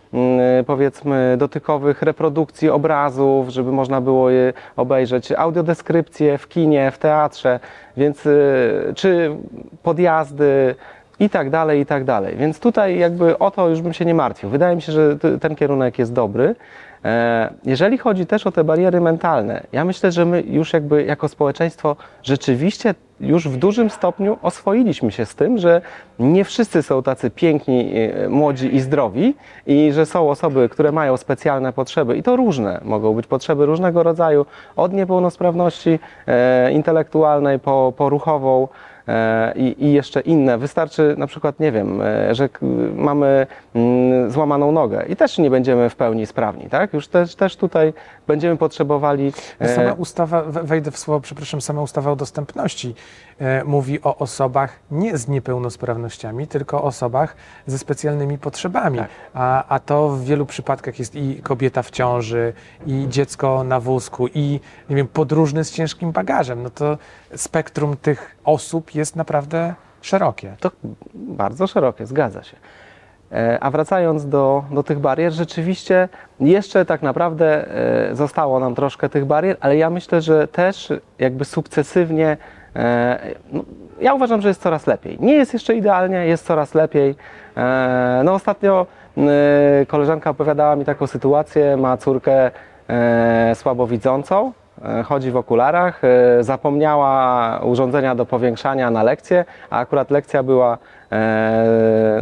powiedzmy 0.67 1.37
dotykowych 1.39 2.03
reprodukcji 2.03 2.71
obrazów, 2.71 3.49
żeby 3.49 3.73
można 3.73 4.01
było 4.01 4.31
je 4.31 4.53
obejrzeć, 4.77 5.33
audiodeskrypcje 5.33 6.39
w 6.39 6.49
kinie, 6.49 6.91
w 6.91 6.99
teatrze, 6.99 7.61
więc 7.97 8.27
y, 8.27 8.93
czy 8.97 9.37
podjazdy 9.83 10.75
i 11.21 11.31
tak 11.31 11.51
dalej, 11.51 11.81
i 11.81 11.87
tak 11.87 12.05
dalej. 12.05 12.37
Więc 12.37 12.61
tutaj 12.61 12.99
jakby 12.99 13.39
o 13.39 13.51
to 13.51 13.69
już 13.69 13.81
bym 13.81 13.93
się 13.93 14.05
nie 14.05 14.15
martwił. 14.15 14.51
Wydaje 14.51 14.77
mi 14.77 14.83
się, 14.83 14.93
że 14.93 15.17
ten 15.41 15.57
kierunek 15.57 15.99
jest 15.99 16.13
dobry. 16.13 16.55
E, 17.05 17.51
jeżeli 17.65 17.99
chodzi 17.99 18.27
też 18.27 18.47
o 18.47 18.53
te 18.53 18.65
bariery 18.65 19.01
mentalne, 19.01 19.63
ja 19.73 19.85
myślę, 19.85 20.13
że 20.13 20.25
my 20.25 20.43
już 20.43 20.73
jakby 20.73 21.05
jako 21.05 21.29
społeczeństwo 21.29 21.97
rzeczywiście 22.23 22.95
już 23.21 23.49
w 23.49 23.57
dużym 23.57 23.91
stopniu 23.91 24.39
oswoiliśmy 24.43 25.13
się 25.13 25.27
z 25.27 25.35
tym, 25.35 25.59
że 25.59 25.81
nie 26.19 26.45
wszyscy 26.45 26.83
są 26.83 27.03
tacy 27.03 27.31
piękni, 27.31 27.93
e, 27.95 28.29
młodzi 28.29 28.75
i 28.75 28.81
zdrowi 28.81 29.35
i 29.67 29.93
że 29.93 30.07
są 30.07 30.31
osoby, 30.31 30.69
które 30.69 30.93
mają 30.93 31.17
specjalne 31.17 31.73
potrzeby 31.73 32.17
i 32.17 32.23
to 32.23 32.37
różne. 32.37 32.81
Mogą 32.85 33.15
być 33.15 33.27
potrzeby 33.27 33.67
różnego 33.67 34.03
rodzaju, 34.03 34.47
od 34.77 34.93
niepełnosprawności 34.93 35.99
e, 36.27 36.73
intelektualnej 36.73 37.59
po, 37.59 37.93
po 37.97 38.09
ruchową, 38.09 38.69
i, 39.57 39.77
i 39.79 39.93
jeszcze 39.93 40.21
inne. 40.21 40.59
Wystarczy 40.59 41.15
na 41.19 41.27
przykład, 41.27 41.61
nie 41.61 41.73
wiem, 41.73 42.03
e, 42.03 42.35
że 42.35 42.49
mamy 42.95 43.47
mm, 43.75 44.31
złamaną 44.31 44.73
nogę 44.73 45.05
i 45.09 45.17
też 45.17 45.39
nie 45.39 45.51
będziemy 45.51 45.91
w 45.91 45.97
pełni 45.97 46.27
sprawni, 46.27 46.69
tak? 46.71 46.93
Już 46.93 47.09
też, 47.09 47.35
też 47.35 47.57
tutaj 47.57 47.93
będziemy 48.33 48.57
potrzebowali... 48.57 49.33
E, 49.61 49.75
sama 49.75 49.93
ustawa, 49.93 50.43
wejdę 50.43 50.91
w 50.91 50.99
słowo, 50.99 51.21
przepraszam, 51.21 51.61
sama 51.61 51.83
ustawa 51.83 52.11
o 52.11 52.17
dostępności 52.17 52.95
mówi 53.65 54.03
o 54.03 54.17
osobach 54.17 54.79
nie 54.91 55.19
z 55.19 55.29
niepełnosprawnościami, 55.29 56.47
tylko 56.47 56.83
o 56.83 56.85
osobach 56.85 57.37
ze 57.67 57.79
specjalnymi 57.79 58.39
potrzebami. 58.39 58.99
Tak. 58.99 59.09
A, 59.35 59.65
a 59.69 59.79
to 59.79 60.09
w 60.09 60.25
wielu 60.25 60.47
przypadkach 60.47 60.99
jest 60.99 61.15
i 61.15 61.43
kobieta 61.43 61.83
w 61.83 61.91
ciąży, 61.91 62.53
i 62.87 63.07
dziecko 63.09 63.65
na 63.65 63.81
wózku, 63.81 64.29
i 64.35 64.61
nie 64.91 64.97
wiem, 64.97 65.09
podróżny 65.09 65.65
z 65.65 65.73
ciężkim 65.73 66.13
bagażem. 66.13 66.63
No 66.63 66.71
to 66.71 66.99
spektrum 67.37 67.97
tych 67.97 68.37
osób 68.45 68.95
jest 68.95 69.17
naprawdę 69.17 69.75
szerokie. 70.03 70.57
To 70.61 70.71
bardzo 71.15 71.67
szerokie, 71.67 72.07
zgadza 72.07 72.43
się. 72.43 72.57
E, 73.33 73.59
a 73.61 73.71
wracając 73.71 74.29
do, 74.29 74.65
do 74.71 74.83
tych 74.83 74.99
barier, 74.99 75.33
rzeczywiście 75.33 76.09
jeszcze 76.41 76.85
tak 76.85 77.03
naprawdę 77.03 77.69
e, 78.11 78.17
zostało 78.17 78.61
nam 78.61 78.75
troszkę 78.75 79.09
tych 79.09 79.25
barier, 79.25 79.57
ale 79.61 79.77
ja 79.77 79.91
myślę, 79.91 80.21
że 80.21 80.49
też 80.49 80.93
jakby 81.19 81.45
sukcesywnie, 81.45 82.37
e, 82.77 83.19
no, 83.53 83.63
ja 84.01 84.15
uważam, 84.15 84.41
że 84.41 84.49
jest 84.49 84.63
coraz 84.63 84.87
lepiej. 84.87 85.19
Nie 85.21 85.35
jest 85.35 85.53
jeszcze 85.53 85.75
idealnie, 85.75 86.27
jest 86.27 86.47
coraz 86.47 86.75
lepiej. 86.75 87.15
No 88.25 88.35
ostatnio 88.35 88.87
koleżanka 89.89 90.31
opowiadała 90.31 90.77
mi 90.77 90.85
taką 90.85 91.07
sytuację, 91.07 91.77
ma 91.77 91.97
córkę 91.97 92.51
słabowidzącą 93.55 94.53
chodzi 95.05 95.31
w 95.31 95.37
okularach, 95.37 96.03
zapomniała 96.41 97.59
urządzenia 97.63 98.15
do 98.15 98.27
powiększania 98.27 98.91
na 98.91 99.03
lekcję, 99.03 99.45
a 99.71 99.79
akurat 99.79 100.11
lekcja 100.11 100.43
była, 100.43 100.79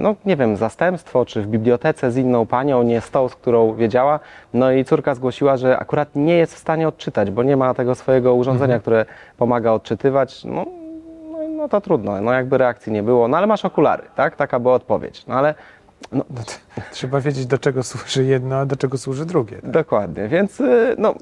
no 0.01 0.15
nie 0.25 0.37
wiem, 0.37 0.57
zastępstwo, 0.57 1.25
czy 1.25 1.43
w 1.43 1.47
bibliotece 1.47 2.11
z 2.11 2.17
inną 2.17 2.47
panią, 2.47 2.83
nie 2.83 3.01
z 3.01 3.11
tą, 3.11 3.29
z 3.29 3.35
którą 3.35 3.75
wiedziała. 3.75 4.21
No 4.55 4.73
i 4.73 4.85
córka 4.85 5.15
zgłosiła, 5.15 5.57
że 5.57 5.79
akurat 5.79 6.17
nie 6.17 6.37
jest 6.37 6.55
w 6.55 6.59
stanie 6.59 6.89
odczytać, 6.89 7.31
bo 7.31 7.43
nie 7.43 7.57
ma 7.57 7.75
tego 7.75 7.95
swojego 7.95 8.35
urządzenia, 8.35 8.75
mhm. 8.75 8.81
które 8.81 9.07
pomaga 9.37 9.73
odczytywać. 9.73 10.45
No, 10.45 10.67
no, 11.33 11.39
no 11.49 11.69
to 11.69 11.81
trudno, 11.81 12.21
no 12.21 12.33
jakby 12.33 12.59
reakcji 12.59 12.93
nie 12.93 13.03
było, 13.03 13.29
no 13.29 13.37
ale 13.37 13.47
masz 13.47 13.65
okulary, 13.65 14.03
tak? 14.15 14.37
Taka 14.37 14.59
była 14.59 14.75
odpowiedź. 14.75 15.27
No 15.27 15.35
ale 15.35 15.55
no, 16.13 16.25
no 16.31 16.41
trzeba 16.93 17.21
wiedzieć, 17.21 17.47
do 17.47 17.59
czego 17.59 17.83
służy 17.83 18.25
jedno, 18.25 18.57
a 18.57 18.67
do 18.67 18.77
czego 18.77 18.99
służy 18.99 19.27
drugie. 19.27 19.57
Tak? 19.57 19.71
Dokładnie, 19.71 20.29
więc 20.29 20.61
y, 20.61 20.95
no, 20.99 21.15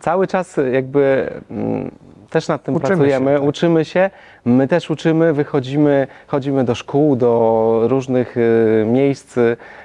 cały 0.00 0.26
czas 0.26 0.60
jakby 0.72 1.30
mm, 1.50 1.90
też 2.30 2.48
nad 2.48 2.62
tym 2.62 2.74
uczymy 2.74 2.88
pracujemy, 2.88 3.30
się, 3.30 3.38
tak. 3.38 3.48
uczymy 3.48 3.84
się, 3.84 4.10
my 4.44 4.68
też 4.68 4.90
uczymy, 4.90 5.32
wychodzimy, 5.32 6.06
chodzimy 6.26 6.64
do 6.64 6.74
szkół, 6.74 7.16
do 7.16 7.80
różnych 7.88 8.36
y, 8.36 8.84
miejsc, 8.86 9.34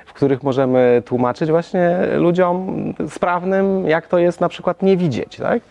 w 0.06 0.14
których 0.14 0.44
możemy 0.44 1.04
tłumaczyć 1.06 1.50
właśnie 1.50 1.98
ludziom 2.18 2.94
sprawnym, 3.10 3.88
jak 3.88 4.08
to 4.08 4.18
jest 4.18 4.42
na 4.42 4.50
przykład 4.50 4.82
nie 4.82 4.98
widzieć, 4.98 5.38
tak? 5.38 5.62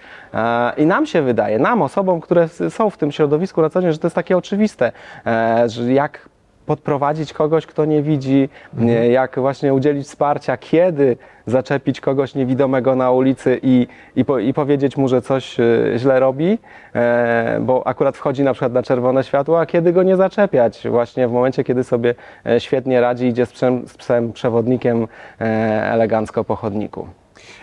I 0.76 0.87
nam 0.87 1.07
się 1.07 1.23
wydaje, 1.23 1.59
nam, 1.59 1.83
osobom, 1.83 2.21
które 2.21 2.49
są 2.49 2.90
w 2.90 2.97
tym 2.97 3.12
środowisku 3.12 3.62
na 3.62 3.71
co 3.71 3.83
dzień, 3.83 3.93
że 3.93 3.99
to 3.99 4.07
jest 4.07 4.14
takie 4.14 4.37
oczywiste, 4.37 4.93
e, 5.26 5.64
że 5.69 5.93
jak 5.93 6.28
podprowadzić 6.66 7.33
kogoś, 7.33 7.66
kto 7.66 7.85
nie 7.85 8.02
widzi, 8.02 8.49
mhm. 8.75 9.11
jak 9.11 9.38
właśnie 9.38 9.75
udzielić 9.75 10.06
wsparcia, 10.06 10.56
kiedy 10.56 11.16
zaczepić 11.47 12.00
kogoś 12.00 12.35
niewidomego 12.35 12.97
na 12.97 13.11
ulicy 13.11 13.61
i, 13.62 13.87
i, 14.16 14.25
po, 14.25 14.38
i 14.38 14.54
powiedzieć 14.54 14.97
mu, 14.97 15.09
że 15.09 15.23
coś 15.23 15.61
e, 15.61 15.64
źle 15.97 16.21
robi, 16.21 16.59
e, 16.94 17.59
bo 17.61 17.87
akurat 17.87 18.16
wchodzi 18.16 18.42
na 18.42 18.52
przykład 18.52 18.73
na 18.73 18.83
czerwone 18.83 19.25
światło, 19.25 19.61
a 19.61 19.66
kiedy 19.66 19.92
go 19.92 20.02
nie 20.02 20.16
zaczepiać, 20.16 20.88
właśnie 20.88 21.28
w 21.28 21.33
momencie, 21.33 21.64
kiedy 21.64 21.85
sobie 21.85 22.14
e, 22.47 22.61
świetnie 22.61 23.00
radzi, 23.00 23.26
idzie 23.26 23.47
z 23.47 23.52
psem, 23.52 23.88
z 23.88 23.97
psem 23.97 24.33
przewodnikiem 24.33 25.09
elegancko 25.38 26.44
po 26.44 26.56
chodniku. 26.56 27.09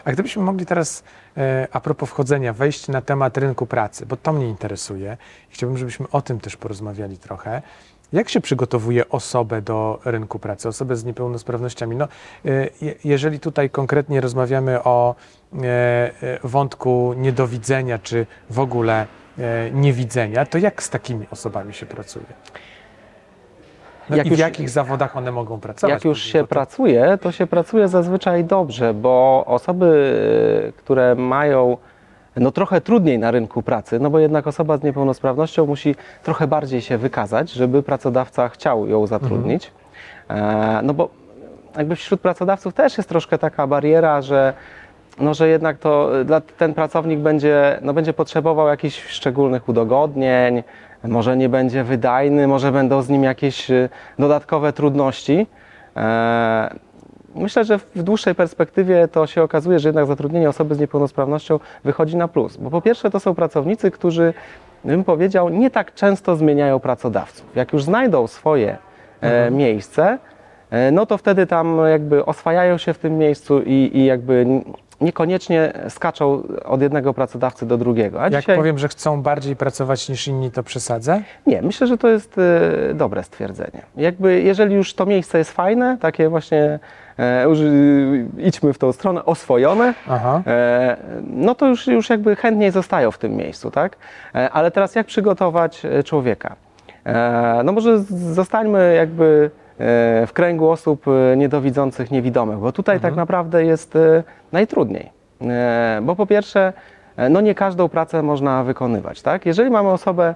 A 0.05 0.11
gdybyśmy 0.11 0.43
mogli 0.43 0.65
teraz, 0.65 1.03
a 1.71 1.79
propos 1.79 2.09
wchodzenia, 2.09 2.53
wejść 2.53 2.87
na 2.87 3.01
temat 3.01 3.37
rynku 3.37 3.65
pracy, 3.65 4.05
bo 4.05 4.17
to 4.17 4.33
mnie 4.33 4.47
interesuje 4.47 5.17
i 5.51 5.53
chciałbym, 5.53 5.77
żebyśmy 5.77 6.05
o 6.11 6.21
tym 6.21 6.39
też 6.39 6.57
porozmawiali 6.57 7.17
trochę. 7.17 7.61
Jak 8.13 8.29
się 8.29 8.41
przygotowuje 8.41 9.09
osobę 9.09 9.61
do 9.61 9.99
rynku 10.05 10.39
pracy, 10.39 10.67
osobę 10.67 10.95
z 10.95 11.05
niepełnosprawnościami? 11.05 11.95
No, 11.95 12.07
e, 12.45 12.67
jeżeli 13.03 13.39
tutaj 13.39 13.69
konkretnie 13.69 14.21
rozmawiamy 14.21 14.83
o 14.83 15.15
e, 15.53 15.57
e, 15.63 16.11
wątku 16.43 17.13
niedowidzenia, 17.17 17.99
czy 17.99 18.25
w 18.49 18.59
ogóle 18.59 19.05
niewidzenia, 19.73 20.45
to 20.45 20.57
jak 20.57 20.83
z 20.83 20.89
takimi 20.89 21.25
osobami 21.31 21.73
się 21.73 21.85
pracuje? 21.85 22.25
No 24.09 24.15
jak 24.15 24.25
i 24.25 24.29
w 24.29 24.31
już, 24.31 24.39
jakich 24.39 24.69
zawodach 24.69 25.17
one 25.17 25.31
mogą 25.31 25.59
pracować? 25.59 25.93
Jak 25.93 26.05
już 26.05 26.23
się 26.23 26.47
pracuje, 26.47 27.17
to 27.21 27.31
się 27.31 27.47
pracuje 27.47 27.87
zazwyczaj 27.87 28.43
dobrze, 28.43 28.93
bo 28.93 29.43
osoby, 29.47 30.13
które 30.77 31.15
mają 31.15 31.77
no 32.35 32.51
trochę 32.51 32.81
trudniej 32.81 33.19
na 33.19 33.31
rynku 33.31 33.61
pracy, 33.61 33.99
no 33.99 34.09
bo 34.09 34.19
jednak 34.19 34.47
osoba 34.47 34.77
z 34.77 34.83
niepełnosprawnością 34.83 35.65
musi 35.65 35.95
trochę 36.23 36.47
bardziej 36.47 36.81
się 36.81 36.97
wykazać, 36.97 37.51
żeby 37.51 37.83
pracodawca 37.83 38.49
chciał 38.49 38.87
ją 38.87 39.07
zatrudnić. 39.07 39.71
Mhm. 40.29 40.79
E, 40.79 40.81
no 40.81 40.93
bo 40.93 41.09
jakby 41.77 41.95
wśród 41.95 42.21
pracodawców 42.21 42.73
też 42.73 42.97
jest 42.97 43.09
troszkę 43.09 43.37
taka 43.37 43.67
bariera, 43.67 44.21
że 44.21 44.53
no, 45.19 45.33
że 45.33 45.47
jednak 45.47 45.77
to 45.77 46.09
dla, 46.25 46.41
ten 46.41 46.73
pracownik 46.73 47.19
będzie, 47.19 47.79
no, 47.81 47.93
będzie 47.93 48.13
potrzebował 48.13 48.67
jakichś 48.67 49.03
szczególnych 49.07 49.69
udogodnień, 49.69 50.63
może 51.03 51.37
nie 51.37 51.49
będzie 51.49 51.83
wydajny, 51.83 52.47
może 52.47 52.71
będą 52.71 53.01
z 53.01 53.09
nim 53.09 53.23
jakieś 53.23 53.71
y, 53.71 53.89
dodatkowe 54.19 54.73
trudności. 54.73 55.47
Myślę, 57.35 57.65
że 57.65 57.79
w 57.79 58.03
dłuższej 58.03 58.35
perspektywie 58.35 59.07
to 59.07 59.27
się 59.27 59.43
okazuje, 59.43 59.79
że 59.79 59.89
jednak 59.89 60.05
zatrudnienie 60.05 60.49
osoby 60.49 60.75
z 60.75 60.79
niepełnosprawnością 60.79 61.59
wychodzi 61.83 62.17
na 62.17 62.27
plus. 62.27 62.57
Bo 62.57 62.69
po 62.69 62.81
pierwsze 62.81 63.09
to 63.09 63.19
są 63.19 63.35
pracownicy, 63.35 63.91
którzy, 63.91 64.33
bym 64.85 65.03
powiedział, 65.03 65.49
nie 65.49 65.69
tak 65.69 65.93
często 65.93 66.35
zmieniają 66.35 66.79
pracodawców. 66.79 67.45
Jak 67.55 67.73
już 67.73 67.83
znajdą 67.83 68.27
swoje 68.27 68.77
e, 69.21 69.51
miejsce, 69.51 70.17
e, 70.69 70.91
no 70.91 71.05
to 71.05 71.17
wtedy 71.17 71.47
tam 71.47 71.77
jakby 71.89 72.25
oswajają 72.25 72.77
się 72.77 72.93
w 72.93 72.97
tym 72.97 73.17
miejscu 73.17 73.61
i, 73.61 73.91
i 73.93 74.05
jakby 74.05 74.45
niekoniecznie 75.01 75.73
skaczą 75.89 76.43
od 76.65 76.81
jednego 76.81 77.13
pracodawcy 77.13 77.65
do 77.65 77.77
drugiego. 77.77 78.21
A 78.21 78.23
Jak 78.23 78.41
dzisiaj 78.41 78.55
powiem, 78.55 78.77
że 78.77 78.87
chcą 78.87 79.21
bardziej 79.21 79.55
pracować 79.55 80.09
niż 80.09 80.27
inni, 80.27 80.51
to 80.51 80.63
przesadzę? 80.63 81.21
nie, 81.47 81.61
myślę, 81.61 81.87
że 81.87 81.97
to 81.97 82.07
jest 82.07 82.37
e, 82.37 82.93
dobre 82.93 83.23
stwierdzenie. 83.23 83.81
Jakby 83.97 84.41
jeżeli 84.41 84.75
już 84.75 84.93
to 84.93 85.05
miejsce 85.05 85.37
jest 85.37 85.51
fajne, 85.51 85.97
takie 86.01 86.29
właśnie 86.29 86.79
e, 87.21 87.47
y, 87.47 88.25
idźmy 88.37 88.73
w 88.73 88.77
tą 88.77 88.91
stronę, 88.91 89.25
oswojone. 89.25 89.93
E, 90.47 90.97
no 91.23 91.55
to 91.55 91.67
już, 91.67 91.87
już 91.87 92.09
jakby 92.09 92.35
chętniej 92.35 92.71
zostają 92.71 93.11
w 93.11 93.17
tym 93.17 93.35
miejscu, 93.35 93.71
tak? 93.71 93.95
E, 94.35 94.49
Ale 94.49 94.71
teraz 94.71 94.95
jak 94.95 95.07
przygotować 95.07 95.85
e, 95.85 96.03
człowieka? 96.03 96.55
E, 97.05 97.61
No 97.63 97.71
może 97.71 97.99
zostańmy 98.33 98.95
jakby 98.95 99.51
e, 99.79 100.27
w 100.27 100.33
kręgu 100.33 100.69
osób 100.69 101.05
niedowidzących, 101.37 102.11
niewidomych, 102.11 102.57
bo 102.57 102.71
tutaj 102.71 102.99
tak 102.99 103.15
naprawdę 103.15 103.65
jest 103.65 103.97
najtrudniej. 104.51 105.09
Bo 106.01 106.15
po 106.15 106.25
pierwsze, 106.25 106.73
no 107.29 107.41
nie 107.41 107.55
każdą 107.55 107.89
pracę 107.89 108.23
można 108.23 108.63
wykonywać, 108.63 109.21
tak? 109.21 109.45
Jeżeli 109.45 109.69
mamy 109.69 109.89
osobę 109.89 110.35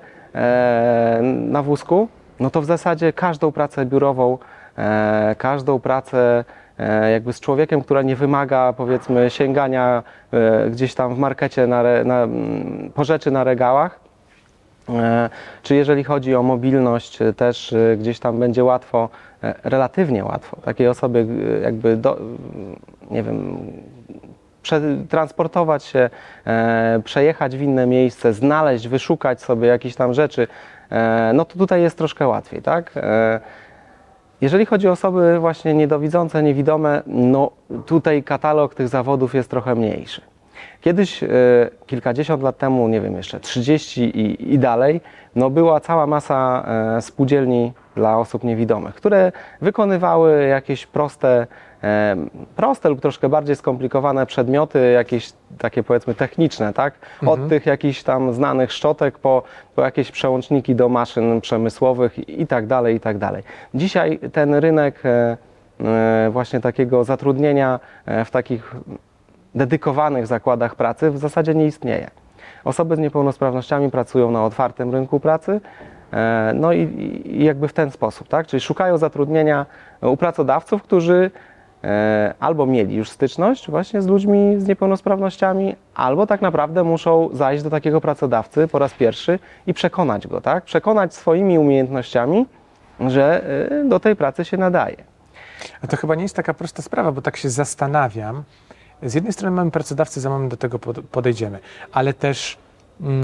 na 1.32 1.64
wózku, 1.64 2.08
no 2.40 2.50
to 2.50 2.62
w 2.62 2.66
zasadzie 2.66 3.14
każdą 3.14 3.52
pracę 3.52 3.86
biurową, 3.86 4.38
każdą 5.38 5.80
pracę 5.80 6.44
jakby 7.12 7.34
z 7.34 7.40
człowiekiem, 7.40 7.82
która 7.82 8.02
nie 8.02 8.16
wymaga 8.16 8.74
powiedzmy 8.74 9.30
sięgania 9.30 10.04
e, 10.34 10.70
gdzieś 10.70 10.96
tam 10.96 11.16
w 11.16 11.18
markecie 11.18 11.68
na, 11.68 11.84
na, 12.06 12.24
mm, 12.24 12.92
po 12.96 13.04
rzeczy 13.04 13.32
na 13.32 13.44
regałach, 13.44 14.06
E, 14.90 15.30
Czy 15.64 15.76
jeżeli 15.76 16.04
chodzi 16.04 16.36
o 16.36 16.44
mobilność, 16.44 17.22
e, 17.22 17.34
też 17.34 17.74
e, 17.74 17.98
gdzieś 17.98 18.20
tam 18.20 18.40
będzie 18.40 18.64
łatwo, 18.64 19.10
e, 19.44 19.56
relatywnie 19.64 20.26
łatwo, 20.26 20.58
takiej 20.62 20.88
osoby 20.88 21.28
e, 21.58 21.62
jakby, 21.62 21.98
do, 21.98 22.18
nie 23.12 23.24
wiem, 23.24 23.58
przetransportować 24.62 25.84
się, 25.84 26.10
e, 26.48 27.02
przejechać 27.04 27.58
w 27.58 27.62
inne 27.62 27.88
miejsce, 27.88 28.34
znaleźć, 28.34 28.88
wyszukać 28.88 29.42
sobie 29.42 29.68
jakieś 29.68 29.96
tam 29.96 30.14
rzeczy, 30.14 30.48
e, 30.92 31.32
no 31.34 31.46
to 31.46 31.58
tutaj 31.58 31.82
jest 31.82 31.98
troszkę 31.98 32.28
łatwiej, 32.28 32.62
tak? 32.62 32.94
Jeżeli 34.42 34.66
chodzi 34.66 34.88
o 34.88 34.92
osoby 34.92 35.40
właśnie 35.40 35.74
niedowidzące, 35.74 36.44
niewidome, 36.44 37.02
no 37.08 37.52
tutaj 37.86 38.24
katalog 38.24 38.76
tych 38.76 38.88
zawodów 38.88 39.36
jest 39.36 39.50
trochę 39.50 39.76
mniejszy. 39.76 40.22
Kiedyś, 40.82 41.24
e, 41.24 41.28
kilkadziesiąt 41.86 42.44
lat 42.44 42.58
temu, 42.58 42.88
nie 42.88 43.02
wiem, 43.02 43.16
jeszcze 43.16 43.40
30 43.40 44.02
i, 44.02 44.54
i 44.54 44.60
dalej, 44.60 45.02
no 45.36 45.50
była 45.50 45.80
cała 45.80 46.08
masa 46.08 46.66
e, 46.98 47.02
spółdzielni 47.02 47.74
dla 47.96 48.18
osób 48.18 48.44
niewidomych, 48.44 48.96
które 48.96 49.32
wykonywały 49.62 50.48
jakieś 50.48 50.86
proste, 50.86 51.48
proste 52.56 52.90
lub 52.90 53.02
troszkę 53.02 53.30
bardziej 53.30 53.56
skomplikowane 53.56 54.26
przedmioty, 54.26 54.92
jakieś 54.92 55.34
takie 55.58 55.84
powiedzmy 55.84 56.16
techniczne, 56.16 56.74
tak? 56.74 56.94
Od 57.26 57.50
tych 57.50 57.66
jakichś 57.66 58.04
tam 58.04 58.34
znanych 58.34 58.72
szczotek 58.72 59.20
po, 59.20 59.44
po 59.76 59.82
jakieś 59.82 60.12
przełączniki 60.12 60.76
do 60.76 60.90
maszyn 60.90 61.42
przemysłowych 61.42 62.30
i, 62.30 62.48
tak 62.48 62.68
dalej, 62.68 62.96
i 62.96 63.00
tak 63.00 63.18
dalej. 63.18 63.44
Dzisiaj 63.74 64.20
ten 64.34 64.54
rynek 64.54 65.06
e, 65.06 65.38
e, 65.82 66.30
właśnie 66.32 66.60
takiego 66.60 67.04
zatrudnienia 67.04 67.80
e, 68.06 68.26
w 68.26 68.32
takich 68.32 68.76
dedykowanych 69.56 70.28
zakładach 70.28 70.76
pracy 70.76 71.12
w 71.12 71.18
zasadzie 71.18 71.56
nie 71.56 71.66
istnieje. 71.66 72.10
Osoby 72.64 72.96
z 72.96 73.00
niepełnosprawnościami 73.00 73.92
pracują 73.92 74.32
na 74.32 74.46
otwartym 74.46 74.92
rynku 74.92 75.20
pracy, 75.20 75.62
no 76.54 76.74
i, 76.74 76.80
i 77.26 77.44
jakby 77.44 77.68
w 77.68 77.74
ten 77.74 77.92
sposób, 77.92 78.28
tak? 78.28 78.48
Czyli 78.48 78.62
szukają 78.62 78.98
zatrudnienia 78.98 79.66
u 80.02 80.18
pracodawców, 80.18 80.84
którzy 80.84 81.32
albo 82.40 82.66
mieli 82.66 82.96
już 82.96 83.10
styczność 83.10 83.70
właśnie 83.70 84.02
z 84.02 84.08
ludźmi 84.08 84.56
z 84.58 84.68
niepełnosprawnościami, 84.68 85.76
albo 85.96 86.28
tak 86.28 86.42
naprawdę 86.42 86.84
muszą 86.84 87.30
zajść 87.34 87.64
do 87.64 87.70
takiego 87.70 88.02
pracodawcy 88.02 88.68
po 88.68 88.80
raz 88.80 88.94
pierwszy 88.94 89.40
i 89.68 89.74
przekonać 89.74 90.28
go, 90.28 90.42
tak? 90.42 90.64
Przekonać 90.64 91.14
swoimi 91.14 91.60
umiejętnościami, 91.60 92.46
że 93.08 93.44
e, 93.72 93.90
do 93.90 94.00
tej 94.00 94.16
pracy 94.16 94.46
się 94.46 94.58
nadaje. 94.58 94.98
A 95.82 95.88
to 95.88 95.98
chyba 95.98 96.16
nie 96.16 96.24
jest 96.24 96.36
taka 96.36 96.54
prosta 96.54 96.82
sprawa, 96.82 97.12
bo 97.12 97.22
tak 97.22 97.38
się 97.38 97.50
zastanawiam. 97.50 98.44
Z 99.04 99.14
jednej 99.14 99.34
strony 99.34 99.56
mamy 99.56 99.72
pracodawcę, 99.72 100.22
za 100.22 100.30
moment 100.30 100.52
do 100.52 100.58
tego 100.58 100.80
pod- 100.80 101.00
podejdziemy, 101.00 101.60
ale 101.92 102.14
też 102.14 102.58
mm, 103.02 103.24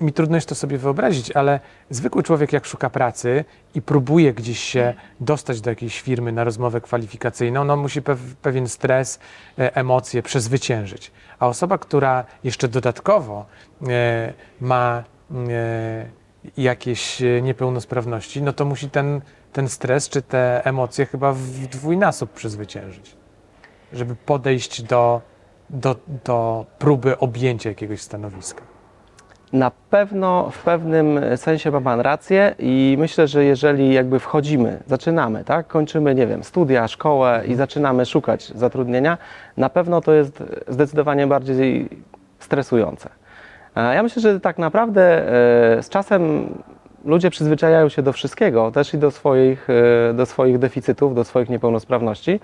mi 0.00 0.12
trudno 0.12 0.36
jest 0.36 0.48
to 0.48 0.54
sobie 0.54 0.78
wyobrazić, 0.78 1.30
ale 1.30 1.60
zwykły 1.90 2.22
człowiek 2.22 2.52
jak 2.52 2.64
szuka 2.66 2.90
pracy 2.90 3.44
i 3.74 3.82
próbuje 3.82 4.34
gdzieś 4.34 4.58
się 4.58 4.94
dostać 5.20 5.60
do 5.60 5.70
jakiejś 5.70 6.00
firmy 6.00 6.32
na 6.32 6.44
rozmowę 6.44 6.80
kwalifikacyjną, 6.80 7.64
no 7.64 7.76
musi 7.76 8.02
pew, 8.02 8.18
pewien 8.42 8.68
stres, 8.68 9.18
e, 9.58 9.76
emocje 9.76 10.22
przezwyciężyć. 10.22 11.10
A 11.38 11.46
osoba, 11.46 11.78
która 11.78 12.24
jeszcze 12.44 12.68
dodatkowo 12.68 13.46
e, 13.88 14.32
ma 14.60 15.04
e, 15.30 16.24
jakieś 16.56 17.22
niepełnosprawności, 17.42 18.42
no 18.42 18.52
to 18.52 18.64
musi 18.64 18.90
ten, 18.90 19.20
ten 19.52 19.68
stres 19.68 20.08
czy 20.08 20.22
te 20.22 20.66
emocje 20.66 21.06
chyba 21.06 21.32
w 21.32 21.66
dwójnasób 21.66 22.32
przezwyciężyć, 22.32 23.16
żeby 23.92 24.16
podejść 24.16 24.82
do, 24.82 25.20
do, 25.70 25.96
do 26.24 26.66
próby 26.78 27.18
objęcia 27.18 27.68
jakiegoś 27.68 28.00
stanowiska. 28.00 28.73
Na 29.54 29.70
pewno 29.90 30.50
w 30.50 30.62
pewnym 30.62 31.20
sensie 31.36 31.70
ma 31.70 31.80
Pan 31.80 32.00
rację 32.00 32.54
i 32.58 32.96
myślę, 32.98 33.28
że 33.28 33.44
jeżeli 33.44 33.94
jakby 33.94 34.18
wchodzimy, 34.18 34.78
zaczynamy, 34.86 35.44
tak, 35.44 35.66
kończymy, 35.66 36.14
nie 36.14 36.26
wiem, 36.26 36.44
studia, 36.44 36.88
szkołę 36.88 37.42
i 37.46 37.54
zaczynamy 37.54 38.06
szukać 38.06 38.48
zatrudnienia, 38.48 39.18
na 39.56 39.68
pewno 39.68 40.00
to 40.00 40.12
jest 40.12 40.42
zdecydowanie 40.68 41.26
bardziej 41.26 41.88
stresujące. 42.38 43.08
Ja 43.76 44.02
myślę, 44.02 44.22
że 44.22 44.40
tak 44.40 44.58
naprawdę 44.58 45.02
e, 45.78 45.82
z 45.82 45.88
czasem 45.88 46.48
ludzie 47.04 47.30
przyzwyczajają 47.30 47.88
się 47.88 48.02
do 48.02 48.12
wszystkiego, 48.12 48.70
też 48.70 48.94
i 48.94 48.98
do 48.98 49.10
swoich, 49.10 49.68
e, 50.10 50.14
do 50.14 50.26
swoich 50.26 50.58
deficytów, 50.58 51.14
do 51.14 51.24
swoich 51.24 51.48
niepełnosprawności. 51.48 52.40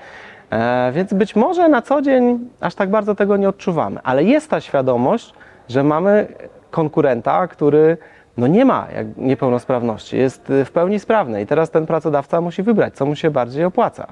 E, 0.50 0.92
Więc 0.92 1.14
być 1.14 1.36
może 1.36 1.68
na 1.68 1.82
co 1.82 2.02
dzień 2.02 2.48
aż 2.60 2.74
tak 2.74 2.90
bardzo 2.90 3.14
tego 3.14 3.36
nie 3.36 3.48
odczuwamy, 3.48 4.00
ale 4.04 4.24
jest 4.24 4.50
ta 4.50 4.60
świadomość, 4.60 5.34
że 5.68 5.84
mamy 5.84 6.26
konkurenta, 6.70 7.48
który 7.48 7.96
no 8.36 8.46
nie 8.46 8.64
ma 8.64 8.86
niepełnosprawności, 9.16 10.16
jest 10.16 10.50
y, 10.50 10.64
w 10.64 10.72
pełni 10.72 11.00
sprawny 11.00 11.42
i 11.42 11.46
teraz 11.46 11.70
ten 11.70 11.86
pracodawca 11.86 12.40
musi 12.40 12.62
wybrać, 12.62 12.94
co 12.94 13.06
mu 13.06 13.16
się 13.16 13.30
bardziej 13.30 13.64
opłaca, 13.64 14.06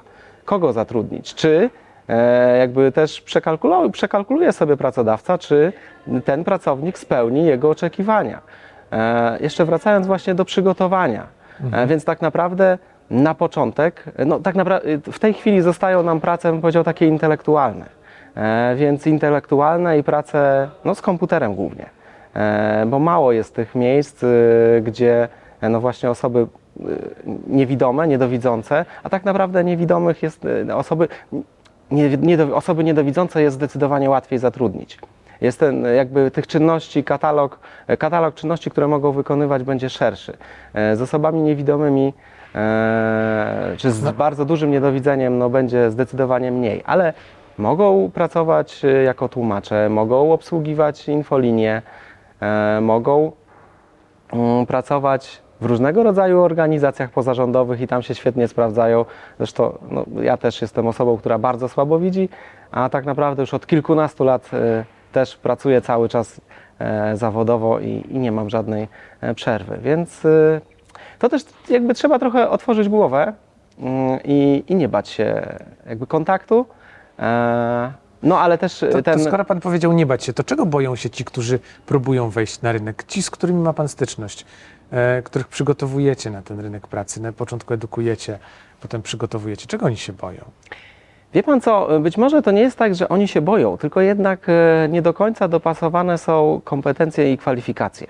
kogo 0.45 0.73
zatrudnić, 0.73 1.35
czy 1.35 1.69
e, 2.09 2.57
jakby 2.57 2.91
też 2.91 3.21
przekalkuluje, 3.91 4.51
sobie 4.51 4.77
pracodawca, 4.77 5.37
czy 5.37 5.73
ten 6.25 6.43
pracownik 6.43 6.97
spełni 6.97 7.45
jego 7.45 7.69
oczekiwania. 7.69 8.41
E, 8.91 9.37
jeszcze 9.39 9.65
wracając 9.65 10.07
właśnie 10.07 10.35
do 10.35 10.45
przygotowania, 10.45 11.27
e, 11.71 11.87
więc 11.87 12.05
tak 12.05 12.21
naprawdę 12.21 12.77
na 13.09 13.33
początek, 13.33 14.03
no 14.25 14.39
tak 14.39 14.55
naprawdę 14.55 14.97
w 15.11 15.19
tej 15.19 15.33
chwili 15.33 15.61
zostają 15.61 16.03
nam 16.03 16.21
prace, 16.21 16.51
bym 16.51 16.61
powiedział, 16.61 16.83
takie 16.83 17.07
intelektualne. 17.07 17.85
Więc 18.75 19.07
intelektualne 19.07 19.97
i 19.97 20.03
prace 20.03 20.69
no, 20.85 20.95
z 20.95 21.01
komputerem 21.01 21.55
głównie. 21.55 21.85
E, 22.39 22.85
bo 22.85 22.99
mało 22.99 23.31
jest 23.31 23.55
tych 23.55 23.75
miejsc, 23.75 24.23
y, 24.23 24.81
gdzie 24.85 25.27
e, 25.61 25.69
no 25.69 25.81
właśnie 25.81 26.09
osoby 26.09 26.39
y, 26.39 26.83
niewidome, 27.47 28.07
niedowidzące, 28.07 28.85
a 29.03 29.09
tak 29.09 29.25
naprawdę 29.25 29.63
niewidomych 29.63 30.23
jest 30.23 30.45
y, 30.45 30.75
osoby, 30.75 31.07
nie, 31.91 32.17
niedo, 32.17 32.55
osoby 32.55 32.83
niedowidzące 32.83 33.41
jest 33.41 33.55
zdecydowanie 33.55 34.09
łatwiej 34.09 34.39
zatrudnić. 34.39 34.99
Jest 35.41 35.59
ten 35.59 35.85
jakby 35.95 36.31
tych 36.31 36.47
czynności, 36.47 37.03
katalog, 37.03 37.59
e, 37.87 37.97
katalog 37.97 38.35
czynności, 38.35 38.71
które 38.71 38.87
mogą 38.87 39.11
wykonywać 39.11 39.63
będzie 39.63 39.89
szerszy. 39.89 40.37
Z 40.73 41.01
osobami 41.01 41.41
niewidomymi 41.41 42.13
czy 43.77 43.91
z 43.91 44.15
bardzo 44.15 44.45
dużym 44.45 44.71
niedowidzeniem 44.71 45.37
no, 45.37 45.49
będzie 45.49 45.91
zdecydowanie 45.91 46.51
mniej, 46.51 46.83
ale 46.85 47.13
mogą 47.59 48.11
pracować 48.11 48.81
jako 49.05 49.29
tłumacze, 49.29 49.89
mogą 49.89 50.33
obsługiwać 50.33 51.07
infolinię, 51.07 51.71
e, 51.75 52.08
mogą 52.81 53.31
mm, 54.33 54.65
pracować 54.65 55.41
w 55.61 55.65
różnego 55.65 56.03
rodzaju 56.03 56.41
organizacjach 56.41 57.11
pozarządowych 57.11 57.81
i 57.81 57.87
tam 57.87 58.01
się 58.01 58.15
świetnie 58.15 58.47
sprawdzają. 58.47 59.05
Zresztą 59.37 59.77
no, 59.91 60.05
ja 60.21 60.37
też 60.37 60.61
jestem 60.61 60.87
osobą, 60.87 61.17
która 61.17 61.37
bardzo 61.37 61.69
słabo 61.69 61.99
widzi, 61.99 62.29
a 62.71 62.89
tak 62.89 63.05
naprawdę 63.05 63.43
już 63.43 63.53
od 63.53 63.67
kilkunastu 63.67 64.23
lat 64.23 64.49
e, 64.53 64.85
też 65.11 65.35
pracuję 65.35 65.81
cały 65.81 66.09
czas 66.09 66.41
e, 66.79 67.17
zawodowo 67.17 67.79
i, 67.79 68.05
i 68.09 68.19
nie 68.19 68.31
mam 68.31 68.49
żadnej 68.49 68.87
e, 69.21 69.33
przerwy. 69.33 69.77
Więc 69.81 70.25
e, 70.25 70.61
to 71.19 71.29
też 71.29 71.41
jakby 71.69 71.93
trzeba 71.93 72.19
trochę 72.19 72.49
otworzyć 72.49 72.89
głowę 72.89 73.33
mm, 73.79 74.19
i, 74.23 74.63
i 74.67 74.75
nie 74.75 74.89
bać 74.89 75.09
się 75.09 75.57
jakby 75.85 76.07
kontaktu. 76.07 76.65
No 78.23 78.39
ale 78.39 78.57
też 78.57 78.85
To, 78.91 79.01
ten. 79.01 79.17
to 79.19 79.25
skoro 79.25 79.45
pan 79.45 79.59
powiedział 79.59 79.93
nie 79.93 80.05
bać 80.05 80.23
się, 80.23 80.33
to 80.33 80.43
czego 80.43 80.65
boją 80.65 80.95
się 80.95 81.09
ci, 81.09 81.25
którzy 81.25 81.59
próbują 81.85 82.29
wejść 82.29 82.61
na 82.61 82.71
rynek? 82.71 83.03
Ci, 83.07 83.23
z 83.23 83.29
którymi 83.29 83.59
ma 83.61 83.73
pan 83.73 83.87
styczność, 83.87 84.45
e, 84.91 85.21
których 85.21 85.47
przygotowujecie 85.47 86.29
na 86.31 86.41
ten 86.41 86.59
rynek 86.59 86.87
pracy, 86.87 87.21
na 87.21 87.31
początku 87.31 87.73
edukujecie, 87.73 88.39
potem 88.81 89.01
przygotowujecie. 89.01 89.67
Czego 89.67 89.85
oni 89.85 89.97
się 89.97 90.13
boją? 90.13 90.41
Wie 91.33 91.43
pan 91.43 91.61
co, 91.61 91.99
być 91.99 92.17
może 92.17 92.41
to 92.41 92.51
nie 92.51 92.61
jest 92.61 92.77
tak, 92.77 92.95
że 92.95 93.09
oni 93.09 93.27
się 93.27 93.41
boją, 93.41 93.77
tylko 93.77 94.01
jednak 94.01 94.39
e, 94.49 94.87
nie 94.89 95.01
do 95.01 95.13
końca 95.13 95.47
dopasowane 95.47 96.17
są 96.17 96.61
kompetencje 96.63 97.33
i 97.33 97.37
kwalifikacje. 97.37 98.07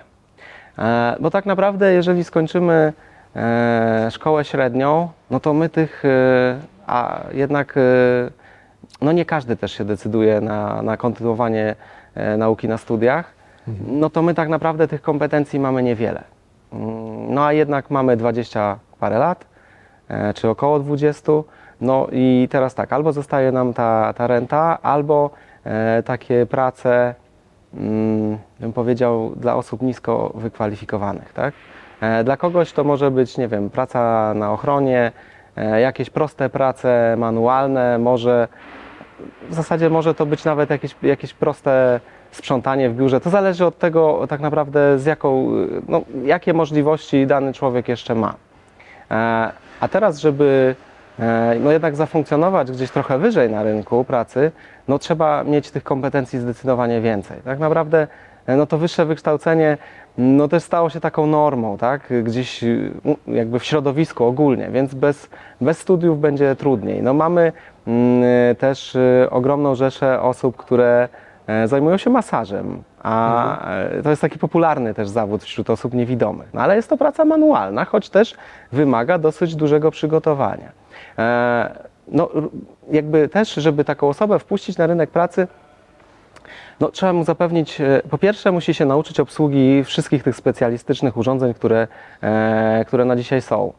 E, 0.77 1.15
Bo 1.19 1.29
tak 1.31 1.45
naprawdę, 1.45 1.93
jeżeli 1.93 2.23
skończymy 2.23 2.93
e, 3.35 4.07
szkołę 4.11 4.45
średnią, 4.45 5.09
no 5.31 5.39
to 5.39 5.53
my 5.53 5.69
tych, 5.69 6.03
a 6.87 7.21
jednak 7.33 7.75
no 9.01 9.11
nie 9.11 9.25
każdy 9.25 9.55
też 9.55 9.71
się 9.71 9.85
decyduje 9.85 10.41
na, 10.41 10.81
na 10.81 10.97
kontynuowanie 10.97 11.75
e, 12.15 12.37
nauki 12.37 12.67
na 12.67 12.77
studiach, 12.77 13.33
no 13.87 14.09
to 14.09 14.21
my 14.21 14.33
tak 14.33 14.49
naprawdę 14.49 14.87
tych 14.87 15.01
kompetencji 15.01 15.59
mamy 15.59 15.83
niewiele. 15.83 16.23
Mm, 16.73 17.33
No 17.33 17.45
a 17.45 17.53
jednak 17.53 17.89
mamy 17.91 18.17
20 18.17 18.79
parę 18.99 19.17
lat, 19.17 19.45
e, 20.09 20.33
czy 20.33 20.49
około 20.49 20.79
20. 20.79 21.31
No 21.81 22.07
i 22.11 22.47
teraz 22.51 22.75
tak, 22.75 22.93
albo 22.93 23.11
zostaje 23.11 23.51
nam 23.51 23.73
ta, 23.73 24.13
ta 24.13 24.27
renta, 24.27 24.77
albo 24.81 25.29
e, 25.63 26.03
takie 26.03 26.45
prace, 26.45 27.15
mm, 27.73 28.37
bym 28.59 28.73
powiedział, 28.73 29.31
dla 29.35 29.55
osób 29.55 29.81
nisko 29.81 30.31
wykwalifikowanych, 30.35 31.33
tak? 31.33 31.53
Dla 32.23 32.37
kogoś 32.37 32.71
to 32.71 32.83
może 32.83 33.11
być, 33.11 33.37
nie 33.37 33.47
wiem, 33.47 33.69
praca 33.69 34.33
na 34.35 34.51
ochronie, 34.51 35.11
jakieś 35.81 36.09
proste 36.09 36.49
prace 36.49 37.15
manualne, 37.17 37.97
może 37.97 38.47
w 39.49 39.53
zasadzie 39.53 39.89
może 39.89 40.13
to 40.13 40.25
być 40.25 40.45
nawet 40.45 40.69
jakieś, 40.69 40.95
jakieś 41.01 41.33
proste 41.33 41.99
sprzątanie 42.31 42.89
w 42.89 42.95
biurze. 42.95 43.21
To 43.21 43.29
zależy 43.29 43.65
od 43.65 43.77
tego 43.77 44.27
tak 44.29 44.41
naprawdę 44.41 44.99
z 44.99 45.05
jaką, 45.05 45.51
no, 45.87 46.01
jakie 46.23 46.53
możliwości 46.53 47.27
dany 47.27 47.53
człowiek 47.53 47.87
jeszcze 47.87 48.15
ma. 48.15 48.33
E, 49.11 49.51
A 49.79 49.87
teraz, 49.87 50.19
żeby 50.19 50.75
e, 51.19 51.55
no 51.59 51.71
jednak 51.71 51.95
zafunkcjonować 51.95 52.71
gdzieś 52.71 52.91
trochę 52.91 53.17
wyżej 53.17 53.49
na 53.49 53.63
rynku 53.63 54.03
pracy, 54.03 54.51
no 54.87 54.99
trzeba 54.99 55.43
mieć 55.43 55.71
tych 55.71 55.83
kompetencji 55.83 56.39
zdecydowanie 56.39 57.01
więcej. 57.01 57.37
Tak 57.45 57.59
naprawdę 57.59 58.07
e, 58.45 58.55
no 58.55 58.65
to 58.65 58.77
wyższe 58.77 59.05
wykształcenie 59.05 59.77
no 60.19 60.47
też 60.47 60.63
stało 60.63 60.89
się 60.89 60.99
taką 60.99 61.27
normą, 61.27 61.77
tak? 61.77 62.13
Gdzieś 62.23 62.63
y, 62.63 62.91
jakby 63.27 63.59
w 63.59 63.63
środowisku 63.65 64.25
ogólnie, 64.25 64.69
więc 64.71 64.93
bez, 64.93 65.29
bez 65.61 65.77
studiów 65.77 66.21
będzie 66.21 66.55
trudniej. 66.55 67.03
No 67.03 67.13
mamy 67.13 67.51
mm, 67.87 68.55
też 68.55 68.95
y, 68.95 69.27
ogromną 69.29 69.75
rzeszę 69.75 70.21
osób, 70.21 70.57
które 70.57 71.09
e, 71.47 71.67
zajmują 71.67 71.97
się 71.97 72.09
masażem, 72.09 72.83
a 73.03 73.67
e, 73.69 74.03
to 74.03 74.09
jest 74.09 74.21
taki 74.21 74.39
popularny 74.39 74.93
też 74.93 75.09
zawód 75.09 75.43
wśród 75.43 75.69
osób 75.69 75.93
niewidomych. 75.93 76.53
No 76.53 76.61
ale 76.61 76.75
jest 76.75 76.89
to 76.89 76.97
praca 76.97 77.25
manualna, 77.25 77.85
choć 77.85 78.09
też 78.09 78.35
wymaga 78.71 79.17
dosyć 79.17 79.55
dużego 79.55 79.91
przygotowania. 79.91 80.71
E, 81.19 81.89
No, 82.11 82.29
jakby 82.91 83.29
też, 83.29 83.53
żeby 83.53 83.83
taką 83.85 84.09
osobę 84.09 84.39
wpuścić 84.39 84.77
na 84.77 84.87
rynek 84.87 85.09
pracy, 85.09 85.47
no, 86.79 86.91
trzeba 86.91 87.13
mu 87.13 87.23
zapewnić, 87.23 87.81
e, 87.81 88.01
po 88.09 88.17
pierwsze 88.17 88.51
musi 88.51 88.73
się 88.73 88.85
nauczyć 88.85 89.19
obsługi 89.19 89.83
wszystkich 89.83 90.23
tych 90.23 90.35
specjalistycznych 90.35 91.17
urządzeń, 91.17 91.53
które, 91.53 91.87
e, 92.21 92.85
które 92.87 93.05
na 93.05 93.15
dzisiaj 93.15 93.41
są. 93.41 93.73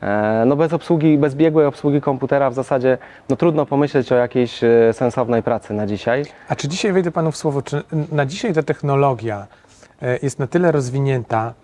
E, 0.00 0.44
no 0.46 0.56
bez 0.56 0.72
obsługi, 0.72 1.18
bez 1.18 1.34
biegłej 1.34 1.66
obsługi 1.66 2.00
komputera 2.00 2.50
w 2.50 2.54
zasadzie 2.54 2.98
no, 3.28 3.36
trudno 3.36 3.66
pomyśleć 3.66 4.12
o 4.12 4.14
jakiejś 4.14 4.60
sensownej 4.92 5.42
pracy 5.42 5.74
na 5.74 5.86
dzisiaj. 5.86 6.24
A 6.48 6.56
czy 6.56 6.68
dzisiaj 6.68 6.92
wejdę 6.92 7.10
panu 7.10 7.32
w 7.32 7.36
słowo, 7.36 7.62
czy 7.62 7.82
na 8.12 8.26
dzisiaj 8.26 8.52
ta 8.52 8.62
technologia 8.62 9.46
jest 10.22 10.38
na 10.38 10.46
tyle 10.46 10.72
rozwinięta, 10.72 11.54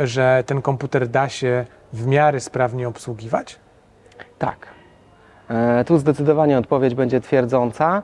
że 0.00 0.44
ten 0.46 0.62
komputer 0.62 1.08
da 1.08 1.28
się 1.28 1.64
w 1.92 2.06
miarę 2.06 2.40
sprawnie 2.40 2.88
obsługiwać? 2.88 3.58
Tak. 4.38 4.66
Tu 5.86 5.98
zdecydowanie 5.98 6.58
odpowiedź 6.58 6.94
będzie 6.94 7.20
twierdząca. 7.20 8.02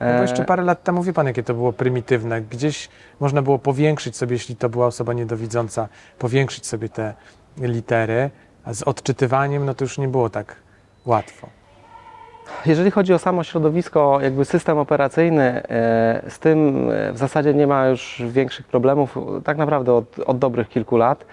No 0.00 0.06
bo 0.06 0.12
E, 0.12 0.22
jeszcze 0.22 0.44
parę 0.44 0.62
lat 0.62 0.82
temu 0.82 1.02
wie 1.02 1.12
pan, 1.12 1.26
jakie 1.26 1.42
to 1.42 1.54
było 1.54 1.72
prymitywne. 1.72 2.40
Gdzieś 2.40 2.88
można 3.20 3.42
było 3.42 3.58
powiększyć 3.58 4.16
sobie, 4.16 4.32
jeśli 4.32 4.56
to 4.56 4.68
była 4.68 4.86
osoba 4.86 5.12
niedowidząca, 5.12 5.88
powiększyć 6.18 6.66
sobie 6.66 6.88
te 6.88 7.14
litery, 7.58 8.30
a 8.64 8.74
z 8.74 8.82
odczytywaniem 8.82 9.64
no 9.64 9.74
to 9.74 9.84
już 9.84 9.98
nie 9.98 10.08
było 10.08 10.30
tak 10.30 10.56
łatwo. 11.06 11.48
Jeżeli 12.66 12.90
chodzi 12.90 13.14
o 13.14 13.18
samo 13.18 13.44
środowisko, 13.44 14.18
jakby 14.22 14.44
system 14.44 14.78
operacyjny, 14.78 15.42
e, 15.42 16.22
z 16.28 16.38
tym 16.38 16.90
e, 16.90 17.12
w 17.12 17.18
zasadzie 17.18 17.54
nie 17.54 17.66
ma 17.66 17.86
już 17.86 18.22
większych 18.28 18.66
problemów, 18.66 19.18
tak 19.44 19.56
naprawdę 19.56 19.92
od, 19.92 20.18
od 20.26 20.38
dobrych 20.38 20.68
kilku 20.68 20.96
lat. 20.96 21.24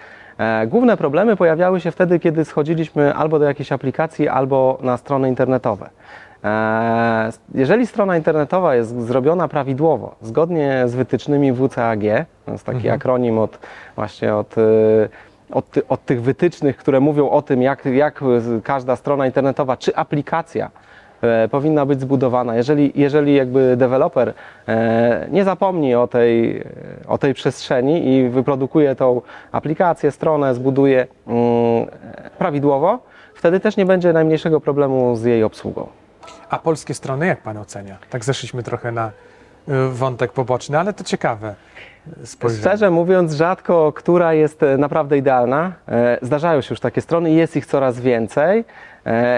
Główne 0.66 0.96
problemy 0.96 1.36
pojawiały 1.36 1.80
się 1.80 1.90
wtedy, 1.90 2.18
kiedy 2.18 2.44
schodziliśmy 2.44 3.14
albo 3.14 3.38
do 3.38 3.44
jakiejś 3.44 3.72
aplikacji, 3.72 4.28
albo 4.28 4.78
na 4.82 4.96
strony 4.96 5.28
internetowe. 5.28 5.90
E, 6.44 7.30
Jeżeli 7.54 7.86
strona 7.86 8.16
internetowa 8.16 8.74
jest 8.74 9.00
zrobiona 9.00 9.48
prawidłowo, 9.48 10.14
zgodnie 10.22 10.82
z 10.86 10.94
wytycznymi 10.94 11.52
WCAG, 11.52 12.00
to 12.46 12.52
jest 12.52 12.64
taki 12.66 12.76
Mhm. 12.78 12.94
akronim 12.94 13.38
od 13.38 13.58
właśnie 13.96 14.34
od, 14.34 14.58
e, 14.58 14.62
od, 15.52 15.70
ty- 15.70 15.86
od 15.88 16.04
tych 16.04 16.22
wytycznych, 16.22 16.76
które 16.76 17.00
mówią 17.00 17.30
o 17.30 17.42
tym, 17.42 17.62
jak, 17.62 17.84
jak 17.84 18.20
każda 18.64 18.96
strona 18.96 19.26
internetowa 19.26 19.76
czy 19.76 19.96
aplikacja 19.96 20.70
e, 21.22 21.48
powinna 21.48 21.86
być 21.86 22.00
zbudowana. 22.00 22.56
Jeżeli, 22.56 22.92
jeżeli 22.94 23.34
jakby 23.34 23.76
deweloper 23.76 24.34
e, 24.68 25.26
nie 25.30 25.44
zapomni 25.44 25.94
o 25.94 26.06
tej, 26.06 26.64
o 27.08 27.18
tej 27.18 27.34
przestrzeni 27.34 28.08
i 28.14 28.28
wyprodukuje 28.28 28.94
tą 28.94 29.20
aplikację, 29.52 30.10
stronę, 30.10 30.54
zbuduje 30.54 31.06
mm, 31.26 31.86
prawidłowo, 32.38 32.98
wtedy 33.34 33.60
też 33.60 33.76
nie 33.76 33.86
będzie 33.86 34.12
najmniejszego 34.12 34.60
problemu 34.60 35.16
z 35.16 35.24
jej 35.24 35.44
obsługą. 35.44 35.86
A 36.50 36.58
polskie 36.58 36.94
strony 36.94 37.26
jak 37.26 37.42
pan 37.42 37.56
ocenia? 37.56 37.98
Tak 38.10 38.24
zeszliśmy 38.24 38.62
trochę 38.62 38.92
na 38.92 39.06
y, 39.06 39.12
wątek 39.88 40.32
poboczny, 40.32 40.78
ale 40.78 40.92
to 40.92 41.04
ciekawe 41.04 41.54
y, 42.22 42.26
spojrzenie. 42.26 42.60
Szczerze 42.60 42.90
mówiąc, 42.90 43.32
rzadko 43.32 43.92
która 43.92 44.34
jest 44.34 44.62
e, 44.62 44.78
naprawdę 44.78 45.18
idealna. 45.18 45.72
Zdarzają 46.22 46.60
się 46.60 46.72
już 46.72 46.80
takie 46.80 47.00
strony, 47.00 47.30
jest 47.30 47.56
ich 47.56 47.66
coraz 47.66 48.00
więcej, 48.00 48.64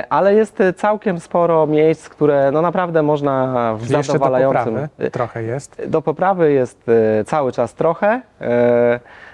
ale 0.08 0.34
jest 0.34 0.58
całkiem 0.76 1.20
sporo 1.20 1.66
miejsc, 1.66 2.08
które 2.08 2.50
no 2.52 2.62
naprawdę 2.62 3.02
można 3.02 3.74
w 3.74 3.82
Czyli 3.82 3.96
jeszcze 3.96 4.12
do 4.12 4.18
zadowalającym. 4.18 4.64
poprawy 4.64 5.10
trochę 5.10 5.42
jest. 5.42 5.82
Do 5.86 6.02
poprawy 6.02 6.52
jest 6.52 6.86
cały 7.26 7.52
czas 7.52 7.74
trochę. 7.74 8.22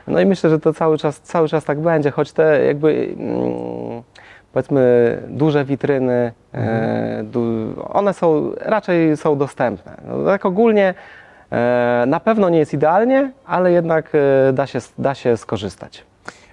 No 0.06 0.20
i 0.20 0.26
myślę, 0.26 0.50
że 0.50 0.58
to 0.58 0.72
cały 0.74 0.98
czas, 0.98 1.20
cały 1.20 1.48
czas 1.48 1.64
tak 1.64 1.80
będzie, 1.80 2.10
choć 2.10 2.32
te 2.32 2.64
jakby 2.64 3.14
mm, 3.18 4.02
powiedzmy 4.52 5.18
duże 5.28 5.64
witryny, 5.64 6.32
e, 6.54 7.22
du- 7.24 7.86
one 7.88 8.14
są 8.14 8.52
raczej 8.60 9.16
są 9.16 9.38
dostępne. 9.38 10.00
No, 10.08 10.24
tak 10.24 10.46
ogólnie 10.46 10.94
e, 11.52 12.04
na 12.06 12.20
pewno 12.20 12.48
nie 12.48 12.58
jest 12.58 12.74
idealnie, 12.74 13.32
ale 13.46 13.72
jednak 13.72 14.12
e, 14.48 14.52
da 14.52 14.66
się, 14.66 14.78
da 14.98 15.14
się 15.14 15.36
skorzystać. 15.36 16.04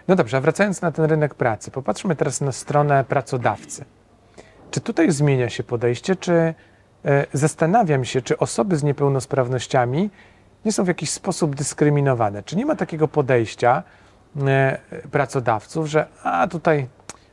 No 0.07 0.15
dobrze, 0.15 0.37
a 0.37 0.41
wracając 0.41 0.81
na 0.81 0.91
ten 0.91 1.05
rynek 1.05 1.35
pracy, 1.35 1.71
popatrzmy 1.71 2.15
teraz 2.15 2.41
na 2.41 2.51
stronę 2.51 3.03
pracodawcy. 3.03 3.85
Czy 4.71 4.81
tutaj 4.81 5.11
zmienia 5.11 5.49
się 5.49 5.63
podejście, 5.63 6.15
czy 6.15 6.53
zastanawiam 7.33 8.05
się, 8.05 8.21
czy 8.21 8.37
osoby 8.37 8.77
z 8.77 8.83
niepełnosprawnościami 8.83 10.09
nie 10.65 10.71
są 10.71 10.83
w 10.83 10.87
jakiś 10.87 11.09
sposób 11.09 11.55
dyskryminowane? 11.55 12.43
Czy 12.43 12.55
nie 12.55 12.65
ma 12.65 12.75
takiego 12.75 13.07
podejścia 13.07 13.83
pracodawców, 15.11 15.87
że 15.87 16.05
a 16.23 16.47
tutaj 16.47 16.87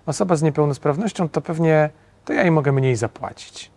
osoba 0.06 0.36
z 0.36 0.42
niepełnosprawnością 0.42 1.28
to 1.28 1.40
pewnie 1.40 1.90
to 2.24 2.32
ja 2.32 2.42
jej 2.42 2.50
mogę 2.50 2.72
mniej 2.72 2.96
zapłacić? 2.96 3.70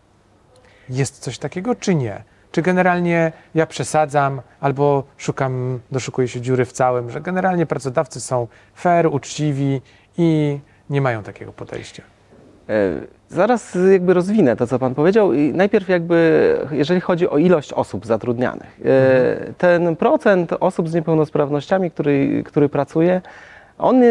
Jest 0.89 1.19
coś 1.19 1.37
takiego, 1.37 1.75
czy 1.75 1.95
nie? 1.95 2.23
Czy 2.51 2.61
generalnie 2.61 3.31
ja 3.55 3.65
przesadzam 3.65 4.41
albo 4.59 5.03
szukam, 5.17 5.79
doszukuję 5.91 6.27
się 6.27 6.41
dziury 6.41 6.65
w 6.65 6.71
całym, 6.71 7.09
że 7.11 7.21
generalnie 7.21 7.65
pracodawcy 7.65 8.21
są 8.21 8.47
fair, 8.75 9.07
uczciwi 9.07 9.81
i 10.17 10.59
nie 10.89 11.01
mają 11.01 11.23
takiego 11.23 11.53
podejścia? 11.53 12.03
E, 12.69 12.73
Zaraz 13.29 13.77
jakby 13.91 14.13
rozwinę 14.13 14.55
to, 14.55 14.67
co 14.67 14.79
Pan 14.79 14.95
powiedział. 14.95 15.33
I 15.33 15.53
najpierw 15.53 15.89
jakby, 15.89 16.57
jeżeli 16.71 17.01
chodzi 17.01 17.29
o 17.29 17.37
ilość 17.37 17.73
osób 17.73 18.05
zatrudnianych. 18.05 18.79
e, 18.85 19.53
Ten 19.57 19.95
procent 19.95 20.53
osób 20.59 20.89
z 20.89 20.93
niepełnosprawnościami, 20.93 21.91
który, 21.91 22.43
który 22.45 22.69
pracuje, 22.69 23.21
on 23.77 24.01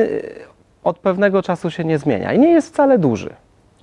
od 0.86 0.98
pewnego 0.98 1.42
czasu 1.42 1.70
się 1.70 1.84
nie 1.84 1.98
zmienia 1.98 2.32
i 2.32 2.38
nie 2.38 2.48
jest 2.52 2.68
wcale 2.72 2.98
duży. 2.98 3.30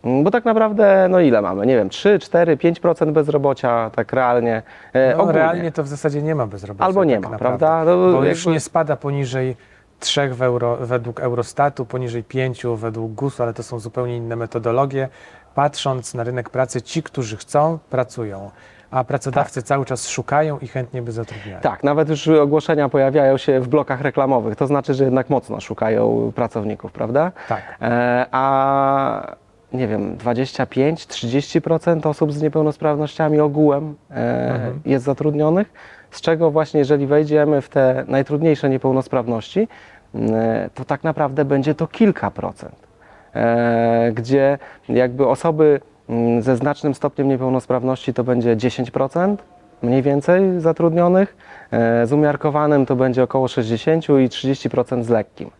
Mm, 0.03 0.23
Bo 0.23 0.31
tak 0.31 0.45
naprawdę, 0.45 1.07
no 1.09 1.19
ile 1.19 1.41
mamy? 1.41 1.65
Nie 1.65 1.75
wiem, 1.75 1.89
3, 1.89 2.19
4, 2.19 2.57
5% 2.57 3.11
bezrobocia, 3.11 3.89
tak 3.95 4.13
realnie. 4.13 4.61
e, 4.93 5.09
No, 5.15 5.21
ogólnie. 5.23 5.39
realnie 5.39 5.71
to 5.71 5.83
w 5.83 5.87
zasadzie 5.87 6.21
nie 6.21 6.35
ma 6.35 6.47
bezrobocia. 6.47 6.85
Albo 6.85 7.03
nie 7.03 7.15
tak 7.15 7.23
ma, 7.23 7.29
naprawdę. 7.29 7.65
prawda? 7.65 7.91
No, 7.91 8.11
Bo 8.13 8.23
już 8.25 8.45
nie 8.45 8.59
spada 8.59 8.95
poniżej 8.95 9.55
3 9.99 10.29
w 10.29 10.41
euro, 10.41 10.77
według 10.77 11.19
Eurostatu, 11.19 11.85
poniżej 11.85 12.23
5 12.23 12.63
według 12.75 13.11
GUS-u, 13.13 13.43
ale 13.43 13.53
to 13.53 13.63
są 13.63 13.79
zupełnie 13.79 14.17
inne 14.17 14.35
metodologie. 14.35 15.09
Patrząc 15.55 16.13
na 16.13 16.23
rynek 16.23 16.49
pracy, 16.49 16.81
ci, 16.81 17.03
którzy 17.03 17.37
chcą, 17.37 17.79
pracują, 17.89 18.51
a 18.93 19.03
pracodawcy 19.03 19.63
cały 19.63 19.85
czas 19.85 20.07
szukają 20.07 20.59
i 20.59 20.67
chętnie 20.67 21.01
by 21.01 21.11
zatrudniali. 21.11 21.61
Tak, 21.61 21.83
nawet 21.83 22.09
już 22.09 22.27
ogłoszenia 22.27 22.89
pojawiają 22.89 23.37
się 23.37 23.59
w 23.59 23.67
blokach 23.67 24.01
reklamowych. 24.01 24.55
To 24.55 24.67
znaczy, 24.67 24.93
że 24.93 25.03
jednak 25.03 25.29
mocno 25.29 25.59
szukają 25.59 26.31
pracowników, 26.35 26.91
prawda? 26.91 27.31
Tak. 27.49 27.61
E, 27.81 28.25
a 28.31 29.35
nie 29.73 29.87
wiem, 29.87 30.17
25-30% 30.17 32.07
osób 32.09 32.33
z 32.33 32.41
niepełnosprawnościami 32.41 33.39
ogółem 33.39 33.95
e, 34.11 34.53
Mhm. 34.53 34.79
jest 34.85 35.05
zatrudnionych, 35.05 35.73
z 36.11 36.21
czego 36.21 36.51
właśnie 36.51 36.79
jeżeli 36.79 37.07
wejdziemy 37.07 37.61
w 37.61 37.69
te 37.69 38.03
najtrudniejsze 38.07 38.69
niepełnosprawności, 38.69 39.67
e, 40.15 40.69
to 40.73 40.85
tak 40.85 41.03
naprawdę 41.03 41.45
będzie 41.45 41.75
to 41.75 41.87
kilka 41.87 42.31
procent, 42.31 42.75
e, 43.35 44.11
gdzie 44.15 44.57
jakby 44.89 45.27
osoby 45.27 45.81
ze 46.39 46.57
znacznym 46.57 46.93
stopniem 46.93 47.27
niepełnosprawności 47.27 48.13
to 48.13 48.23
będzie 48.23 48.55
10%, 48.55 49.37
mniej 49.81 50.01
więcej 50.01 50.59
zatrudnionych, 50.59 51.35
e, 51.71 52.07
z 52.07 52.13
umiarkowanym 52.13 52.85
to 52.85 52.95
będzie 52.95 53.23
około 53.23 53.47
60 53.47 54.03
i 54.03 54.29
30% 54.29 55.03
z 55.03 55.09
lekkim. 55.09 55.51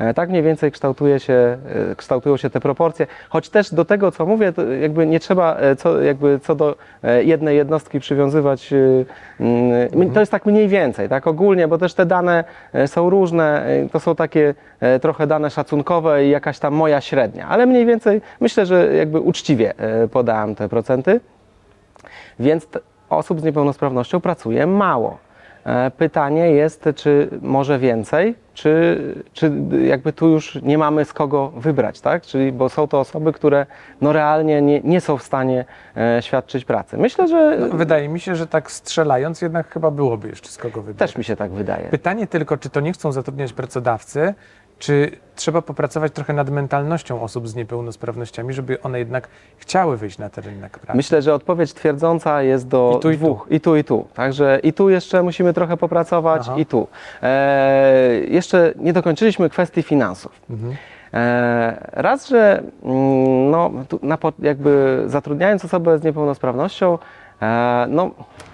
E, 0.00 0.14
Tak 0.14 0.28
mniej 0.28 0.42
więcej 0.42 0.72
kształtuje 0.72 1.20
się, 1.20 1.58
e, 1.92 1.96
kształtują 1.96 2.36
się 2.36 2.50
te 2.50 2.60
proporcje, 2.60 3.06
choć 3.28 3.48
też 3.48 3.74
do 3.74 3.84
tego, 3.84 4.12
co 4.12 4.26
mówię, 4.26 4.52
jakby 4.80 5.06
nie 5.06 5.20
trzeba 5.20 5.56
e, 5.56 5.76
co, 5.76 6.00
jakby 6.00 6.40
co 6.42 6.54
do 6.54 6.76
jednej 7.20 7.56
jednostki 7.56 8.00
przywiązywać, 8.00 8.70
mm, 9.40 10.10
to 10.14 10.20
jest 10.20 10.32
tak 10.32 10.46
mniej 10.46 10.68
więcej, 10.68 11.08
tak 11.08 11.26
ogólnie, 11.26 11.68
bo 11.68 11.78
też 11.78 11.94
te 11.94 12.06
dane 12.06 12.44
są 12.86 13.10
różne, 13.10 13.66
to 13.92 14.00
są 14.00 14.14
takie 14.16 14.54
trochę 15.00 15.26
dane 15.26 15.50
szacunkowe 15.50 16.24
i 16.26 16.30
jakaś 16.30 16.58
tam 16.58 16.74
moja 16.74 17.00
średnia, 17.00 17.48
ale 17.48 17.66
mniej 17.66 17.86
więcej 17.86 18.22
myślę, 18.40 18.66
że 18.66 18.94
jakby 18.96 19.20
uczciwie 19.20 19.74
podałem 20.12 20.54
te 20.54 20.68
procenty, 20.68 21.20
więc 22.38 22.68
osób 23.10 23.40
z 23.40 23.44
niepełnosprawnością 23.44 24.20
pracuje 24.20 24.66
mało. 24.66 25.18
E, 25.66 25.90
Pytanie 25.90 26.50
jest, 26.50 26.88
czy 26.96 27.28
może 27.42 27.78
więcej, 27.78 28.34
czy, 28.54 29.00
czy 29.32 29.52
jakby 29.84 30.12
tu 30.12 30.28
już 30.28 30.58
nie 30.62 30.78
mamy 30.78 31.04
z 31.04 31.12
kogo 31.12 31.52
wybrać, 31.56 32.00
tak? 32.00 32.22
Czyli, 32.22 32.52
bo 32.52 32.68
są 32.68 32.88
to 32.88 33.00
osoby, 33.00 33.32
które 33.32 33.66
no 34.00 34.12
realnie 34.12 34.62
nie, 34.62 34.80
nie 34.80 35.00
są 35.00 35.16
w 35.16 35.22
stanie 35.22 35.64
e, 35.96 36.22
świadczyć 36.22 36.64
pracy. 36.64 36.96
Myślę, 36.98 37.28
że 37.28 37.56
No, 37.60 37.76
wydaje 37.76 38.08
mi 38.08 38.20
się, 38.20 38.36
że 38.36 38.46
tak 38.46 38.70
strzelając 38.70 39.42
jednak 39.42 39.68
chyba 39.68 39.90
byłoby 39.90 40.28
jeszcze 40.28 40.48
z 40.48 40.58
kogo 40.58 40.82
wybrać. 40.82 40.98
też 41.10 41.18
mi 41.18 41.24
się 41.24 41.36
tak 41.36 41.50
wydaje. 41.50 41.88
Pytanie 41.88 42.26
tylko, 42.26 42.56
czy 42.56 42.70
to 42.70 42.80
nie 42.80 42.92
chcą 42.92 43.12
zatrudniać 43.12 43.52
pracodawcy, 43.52 44.34
czy 44.80 45.10
trzeba 45.36 45.62
popracować 45.62 46.12
trochę 46.12 46.32
nad 46.32 46.50
mentalnością 46.50 47.22
osób 47.22 47.48
z 47.48 47.54
niepełnosprawnościami, 47.54 48.54
żeby 48.54 48.82
one 48.82 48.98
jednak 48.98 49.28
chciały 49.58 49.96
wyjść 49.96 50.18
na 50.18 50.30
ten 50.30 50.44
rynek 50.44 50.78
pracy. 50.78 50.96
Myślę, 50.96 51.22
że 51.22 51.34
odpowiedź 51.34 51.72
twierdząca 51.74 52.42
jest 52.42 52.68
do 52.68 52.96
I 52.98 53.02
tu, 53.02 53.10
i 53.10 53.14
tu. 53.14 53.24
dwóch. 53.24 53.46
I 53.50 53.60
tu, 53.60 53.76
i 53.76 53.84
tu. 53.84 54.08
Także 54.14 54.60
i 54.62 54.72
tu 54.72 54.90
jeszcze 54.90 55.22
musimy 55.22 55.52
trochę 55.52 55.76
popracować, 55.76 56.42
Aha. 56.44 56.58
i 56.58 56.66
tu. 56.66 56.88
E, 57.22 58.20
jeszcze 58.28 58.72
nie 58.76 58.92
dokończyliśmy 58.92 59.50
kwestii 59.50 59.82
finansów. 59.82 60.40
Mhm. 60.50 60.76
E, 61.14 61.90
raz, 61.92 62.28
że 62.28 62.62
mm, 62.82 63.50
no, 63.50 63.70
tu 63.88 64.00
jakby 64.38 65.02
zatrudniając 65.06 65.64
osobę 65.64 65.98
z 65.98 66.02
niepełnosprawnością, 66.02 66.98
e, 67.42 67.86
no, 67.88 68.10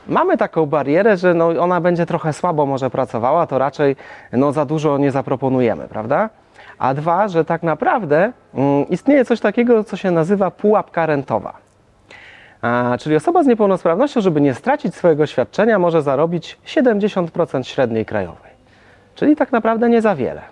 mamy 0.08 0.36
taką 0.36 0.66
barierę, 0.66 1.16
że 1.16 1.34
no, 1.34 1.48
ona 1.48 1.80
będzie 1.80 2.06
trochę 2.06 2.32
słabo 2.32 2.66
może 2.66 2.90
pracowała, 2.90 3.46
to 3.46 3.58
raczej 3.58 3.96
no, 4.32 4.52
za 4.52 4.64
dużo 4.64 4.98
nie 4.98 5.10
zaproponujemy, 5.10 5.88
prawda? 5.88 6.30
A 6.78 6.94
dwa, 6.94 7.28
że 7.28 7.44
tak 7.44 7.62
naprawdę 7.62 8.32
mm, 8.54 8.88
istnieje 8.88 9.24
coś 9.24 9.40
takiego, 9.40 9.84
co 9.84 9.96
się 9.96 10.10
nazywa 10.10 10.50
pułapka 10.50 11.06
rentowa. 11.06 11.52
A, 12.62 12.96
czyli 13.00 13.16
osoba 13.16 13.42
z 13.42 13.46
niepełnosprawnością, 13.46 14.20
żeby 14.20 14.40
nie 14.40 14.54
stracić 14.54 14.94
swojego 14.94 15.26
świadczenia, 15.26 15.78
może 15.78 16.02
zarobić 16.02 16.58
70% 16.66 17.62
średniej 17.62 18.06
krajowej. 18.06 18.50
Czyli 19.14 19.36
tak 19.36 19.52
naprawdę 19.52 19.88
nie 19.88 20.02
za 20.02 20.14
wiele. 20.14 20.42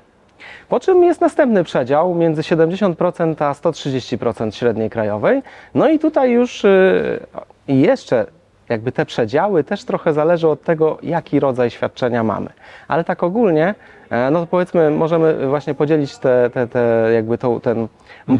Po 0.68 0.80
czym 0.80 1.04
jest 1.04 1.20
następny 1.20 1.64
przedział 1.64 2.14
między 2.14 2.42
70% 2.42 3.44
a 3.44 3.52
130% 3.52 4.50
średniej 4.50 4.90
krajowej. 4.90 5.42
No 5.74 5.88
i 5.88 5.98
tutaj 5.98 6.30
już 6.30 6.64
y, 6.64 7.26
jeszcze 7.68 8.26
jakby 8.68 8.92
te 8.92 9.06
przedziały 9.06 9.64
też 9.64 9.84
trochę 9.84 10.12
zależą 10.12 10.50
od 10.50 10.62
tego, 10.62 10.98
jaki 11.02 11.40
rodzaj 11.40 11.70
świadczenia 11.70 12.24
mamy. 12.24 12.50
Ale 12.88 13.04
tak 13.04 13.22
ogólnie, 13.22 13.74
e, 14.10 14.30
no 14.30 14.40
to 14.40 14.46
powiedzmy, 14.46 14.90
możemy 14.90 15.48
właśnie 15.48 15.74
podzielić 15.74 16.18
te, 16.18 16.50
te, 16.50 16.66
te, 16.66 17.10
jakby 17.14 17.38
tą, 17.38 17.60
ten, 17.60 17.88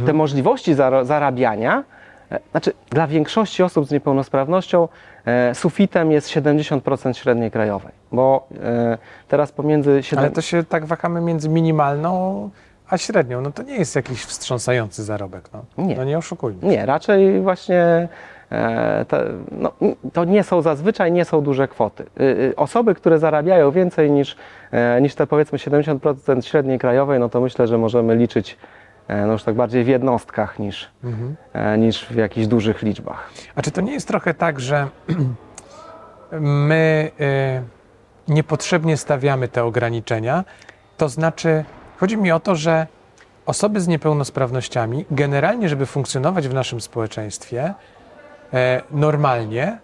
te 0.07 0.13
możliwości 0.13 0.75
zarabiania. 1.03 1.85
E, 2.33 2.41
Znaczy, 2.51 2.73
dla 2.91 3.07
większości 3.07 3.63
osób 3.63 3.87
z 3.87 3.91
niepełnosprawnością 3.91 4.89
e, 5.27 5.55
sufitem 5.55 6.13
jest 6.13 6.29
70% 6.29 7.13
średniej 7.15 7.51
krajowej, 7.51 7.93
bo 8.13 8.49
e, 8.63 8.99
teraz 9.29 9.53
pomiędzy 9.53 10.03
7... 10.03 10.25
Ale 10.25 10.35
to 10.35 10.41
się 10.41 10.65
tak 10.65 10.85
wahamy 10.85 11.21
między 11.21 11.49
minimalną 11.49 12.51
a 12.89 12.99
średnią. 12.99 13.41
No 13.41 13.53
to 13.53 13.63
nie 13.63 13.77
jest 13.77 13.97
jakiś 13.97 14.25
wstrząsający 14.25 15.05
zarobek. 15.05 15.51
No 15.53 15.85
Nie. 15.85 15.97
no 15.97 16.05
nie 16.05 16.19
oszukujmy. 16.19 16.59
Nie, 16.63 16.87
raczej 16.87 17.41
właśnie 17.41 18.09
to 20.13 20.25
nie 20.25 20.45
są 20.45 20.63
zazwyczaj 20.63 21.13
nie 21.13 21.25
są 21.25 21.41
duże 21.41 21.69
kwoty. 21.69 22.05
Y, 22.21 22.23
y, 22.23 22.57
Osoby, 22.57 22.95
które 22.95 23.19
zarabiają 23.19 23.71
więcej 23.71 24.11
niż, 24.11 24.37
e, 24.71 25.01
niż 25.01 25.15
te 25.15 25.27
powiedzmy 25.27 25.59
70% 25.59 26.47
średniej 26.47 26.79
krajowej, 26.79 27.21
no 27.21 27.29
to 27.29 27.41
myślę, 27.41 27.67
że 27.67 27.79
możemy 27.79 28.17
liczyć 28.17 28.57
e, 29.09 29.27
no 29.27 29.33
już 29.33 29.43
tak 29.43 29.55
bardziej 29.55 29.85
w 29.85 29.89
jednostkach 29.89 30.59
niż, 30.59 30.91
Mhm. 31.05 31.37
e, 31.53 31.79
niż 31.79 32.07
w 32.07 32.15
jakichś 32.17 32.47
dużych 32.47 32.83
liczbach. 32.83 33.31
A 33.55 33.63
czy 33.63 33.71
to 33.71 33.81
nie 33.81 33.93
jest 33.93 34.09
trochę 34.09 34.35
tak, 34.35 34.61
że 34.61 34.89
my 36.41 37.11
y, 38.29 38.33
niepotrzebnie 38.33 38.97
stawiamy 38.97 39.49
te 39.49 39.65
ograniczenia? 39.65 40.45
To 40.97 41.09
znaczy, 41.09 41.65
chodzi 41.97 42.17
mi 42.17 42.33
o 42.33 42.41
to, 42.41 42.55
że 42.55 42.87
osoby 43.47 43.81
z 43.81 43.89
niepełnosprawnościami, 43.89 45.05
generalnie, 45.11 45.69
żeby 45.69 45.87
funkcjonować 45.87 46.49
w 46.49 46.55
naszym 46.55 46.81
społeczeństwie 46.81 47.63
e, 47.65 47.75
normalnie, 48.91 49.79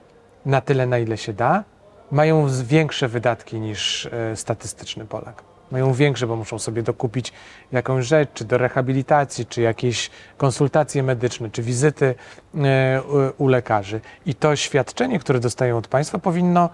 na 0.46 0.60
tyle, 0.60 0.86
na 0.86 0.98
ile 0.98 1.16
się 1.16 1.32
da, 1.32 1.64
mają 2.10 2.46
większe 2.64 3.08
wydatki 3.08 3.60
niż 3.60 4.06
e, 4.06 4.36
statystyczny 4.36 5.04
Polak. 5.04 5.42
Mają 5.70 5.92
większe, 5.92 6.26
bo 6.26 6.36
muszą 6.36 6.58
sobie 6.58 6.82
dokupić 6.82 7.32
jakąś 7.72 8.06
rzecz, 8.06 8.28
czy 8.34 8.44
do 8.44 8.58
rehabilitacji, 8.58 9.46
czy 9.46 9.60
jakieś 9.60 10.10
konsultacje 10.36 11.02
medyczne, 11.02 11.50
czy 11.50 11.62
wizyty 11.62 12.14
e, 12.54 13.02
u 13.38 13.48
lekarzy. 13.48 14.00
I 14.26 14.34
to 14.34 14.56
świadczenie, 14.56 15.18
które 15.18 15.40
dostają 15.40 15.76
od 15.76 15.88
państwa, 15.88 16.18
powinno, 16.18 16.70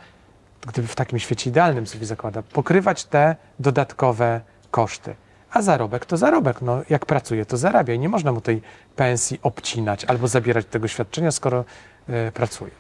gdyby 0.66 0.88
w 0.88 0.94
takim 0.94 1.18
świecie 1.18 1.50
idealnym 1.50 1.86
sobie 1.86 2.06
zakłada, 2.06 2.42
pokrywać 2.42 3.04
te 3.04 3.36
dodatkowe 3.58 4.40
koszty. 4.70 5.14
A 5.52 5.62
zarobek 5.62 6.06
to 6.06 6.16
zarobek. 6.16 6.62
No, 6.62 6.82
jak 6.90 7.06
pracuje, 7.06 7.46
to 7.46 7.56
zarabia 7.56 7.94
i 7.94 7.98
nie 7.98 8.08
można 8.08 8.32
mu 8.32 8.40
tej 8.40 8.62
pensji 8.96 9.38
obcinać 9.42 10.04
albo 10.04 10.28
zabierać 10.28 10.66
tego 10.66 10.88
świadczenia, 10.88 11.30
skoro 11.30 11.64
e, 12.08 12.32
pracuje. 12.32 12.70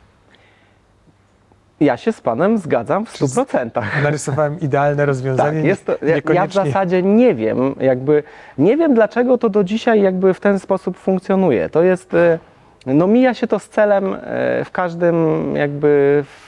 Ja 1.80 1.96
się 1.96 2.12
z 2.12 2.20
Panem 2.20 2.58
zgadzam 2.58 3.06
w 3.06 3.12
100%. 3.12 3.82
Narysowałem 4.02 4.60
idealne 4.60 5.06
rozwiązanie. 5.12 5.58
Tak, 5.58 5.66
jest 5.66 5.86
to, 5.86 5.92
ja, 6.02 6.34
ja 6.34 6.46
w 6.46 6.52
zasadzie 6.52 7.02
nie 7.02 7.34
wiem, 7.34 7.74
jakby 7.80 8.22
nie 8.58 8.76
wiem 8.76 8.94
dlaczego 8.94 9.38
to 9.38 9.48
do 9.48 9.64
dzisiaj 9.64 10.02
jakby 10.02 10.34
w 10.34 10.40
ten 10.40 10.58
sposób 10.58 10.96
funkcjonuje. 10.96 11.68
To 11.68 11.82
jest, 11.82 12.14
e, 12.14 12.38
no 12.86 13.06
mija 13.06 13.34
się 13.34 13.46
to 13.46 13.58
z 13.58 13.68
celem 13.68 14.14
e, 14.14 14.18
w 14.64 14.70
każdym 14.70 15.16
jakby, 15.56 16.24
w, 16.26 16.45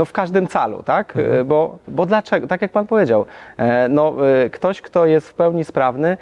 no 0.00 0.04
w 0.04 0.12
każdym 0.12 0.46
calu, 0.46 0.82
tak? 0.82 1.14
E, 1.16 1.44
Bo, 1.44 1.78
bo 1.88 2.06
dlaczego, 2.06 2.46
tak 2.46 2.62
jak 2.62 2.72
Pan 2.72 2.86
powiedział, 2.86 3.24
e, 3.56 3.88
no 3.88 4.14
e, 4.44 4.50
ktoś, 4.50 4.80
kto 4.80 5.06
jest 5.06 5.28
w 5.28 5.34
pełni 5.34 5.64
sprawny, 5.64 6.16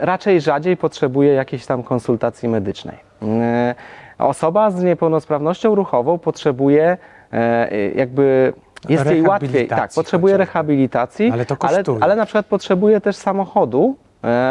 raczej 0.00 0.40
rzadziej 0.40 0.76
potrzebuje 0.76 1.32
jakiejś 1.32 1.66
tam 1.66 1.82
konsultacji 1.82 2.48
medycznej. 2.48 2.96
Osoba 4.18 4.70
z 4.70 4.82
niepełnosprawnością 4.82 5.74
ruchową 5.74 6.18
potrzebuje 6.18 6.96
jakby 7.94 8.52
jest 8.88 9.06
jej 9.06 9.22
łatwiej, 9.22 9.68
tak, 9.68 9.90
potrzebuje 9.94 10.34
chociażby. 10.34 10.52
rehabilitacji, 10.52 11.30
Ale 11.32 11.44
to 11.46 11.56
ale, 11.60 11.82
ale 12.00 12.16
na 12.16 12.24
przykład 12.24 12.46
potrzebuje 12.46 13.00
też 13.00 13.16
samochodu, 13.16 13.96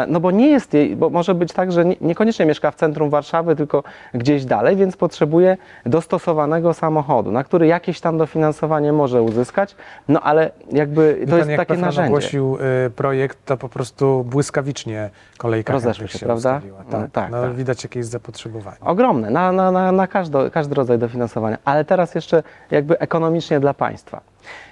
No 0.08 0.20
bo 0.20 0.30
nie 0.30 0.48
jest 0.48 0.74
jej, 0.74 0.96
bo 0.96 1.10
może 1.10 1.34
być 1.34 1.52
tak, 1.52 1.72
że 1.72 1.84
nie- 1.84 1.96
niekoniecznie 2.00 2.46
mieszka 2.46 2.70
w 2.70 2.74
centrum 2.74 3.10
Warszawy, 3.10 3.56
tylko 3.56 3.82
gdzieś 4.14 4.44
dalej, 4.44 4.76
więc 4.76 4.96
potrzebuje 4.96 5.56
dostosowanego 5.86 6.74
samochodu, 6.74 7.32
na 7.32 7.44
który 7.44 7.66
jakieś 7.66 8.00
tam 8.00 8.18
dofinansowanie 8.18 8.92
może 8.92 9.22
uzyskać, 9.22 9.76
no 10.08 10.20
ale 10.20 10.50
jakby 10.72 11.16
Wie 11.20 11.24
to 11.26 11.30
pan, 11.30 11.38
jest 11.38 11.50
jak 11.50 11.58
takie 11.58 11.68
PFRON 11.74 11.80
narzędzie. 11.80 12.08
ogłosił 12.08 12.58
y, 12.86 12.90
projekt, 12.90 13.38
to 13.44 13.56
po 13.56 13.68
prostu 13.68 14.24
błyskawicznie 14.24 15.10
kolejka 15.38 15.72
Rozeszły 15.72 16.08
się, 16.08 16.18
się 16.18 16.26
prawda? 16.26 16.50
ustawiła. 16.56 16.78
No, 16.84 16.90
Tak, 17.00 17.10
tak, 17.12 17.30
no, 17.30 17.42
tak. 17.42 17.54
Widać 17.54 17.82
jakieś 17.84 18.06
zapotrzebowanie. 18.06 18.76
Ogromne, 18.80 19.30
na, 19.30 19.52
na, 19.52 19.70
na, 19.72 19.92
na 19.92 20.06
każdy, 20.06 20.50
każdy 20.50 20.74
rodzaj 20.74 20.98
dofinansowania, 20.98 21.58
ale 21.64 21.84
teraz 21.84 22.14
jeszcze 22.14 22.42
jakby 22.70 22.98
ekonomicznie 22.98 23.60
dla 23.60 23.74
państwa. 23.74 24.20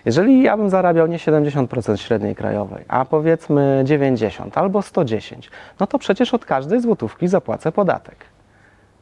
Jeżeli 0.04 0.42
ja 0.42 0.56
bym 0.56 0.70
zarabiał 0.70 1.06
nie 1.06 1.18
70% 1.18 1.96
średniej 1.96 2.34
krajowej, 2.34 2.84
a 2.88 3.04
powiedzmy 3.04 3.82
90 3.84 4.58
albo 4.58 4.82
110, 4.82 5.50
no 5.80 5.86
to 5.86 5.98
przecież 5.98 6.34
od 6.34 6.44
każdej 6.44 6.80
złotówki 6.80 7.28
zapłacę 7.28 7.72
podatek. 7.72 8.16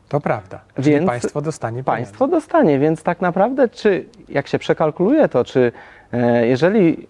To 0.08 0.20
prawda. 0.20 0.60
Czyli 0.74 0.90
Więc 0.90 1.06
państwo 1.06 1.40
dostanie 1.40 1.84
Państwo 1.84 2.28
dostanie, 2.28 2.78
więc 2.78 3.02
tak 3.02 3.20
naprawdę, 3.20 3.68
czy 3.68 4.04
jak 4.28 4.48
się 4.48 4.58
przekalkuluje 4.58 5.28
to, 5.28 5.44
czy 5.44 5.72
e, 6.12 6.46
jeżeli 6.46 7.06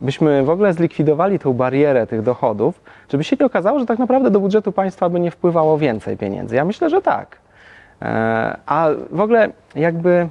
byśmy 0.00 0.42
w 0.42 0.50
ogóle 0.50 0.72
zlikwidowali 0.72 1.38
tą 1.38 1.52
barierę 1.52 2.06
tych 2.06 2.22
dochodów, 2.22 2.80
czy 3.08 3.18
by 3.18 3.24
się 3.24 3.36
nie 3.40 3.46
okazało, 3.46 3.78
że 3.78 3.86
tak 3.86 3.98
naprawdę 3.98 4.30
do 4.30 4.40
budżetu 4.40 4.72
państwa 4.72 5.08
by 5.08 5.20
nie 5.20 5.30
wpływało 5.30 5.78
więcej 5.78 6.16
pieniędzy? 6.16 6.56
Ja 6.56 6.64
myślę, 6.64 6.90
że 6.90 7.02
tak. 7.02 7.38
E, 8.02 8.56
a 8.66 8.88
w 9.10 9.20
ogóle 9.20 9.48
jakby. 9.74 10.28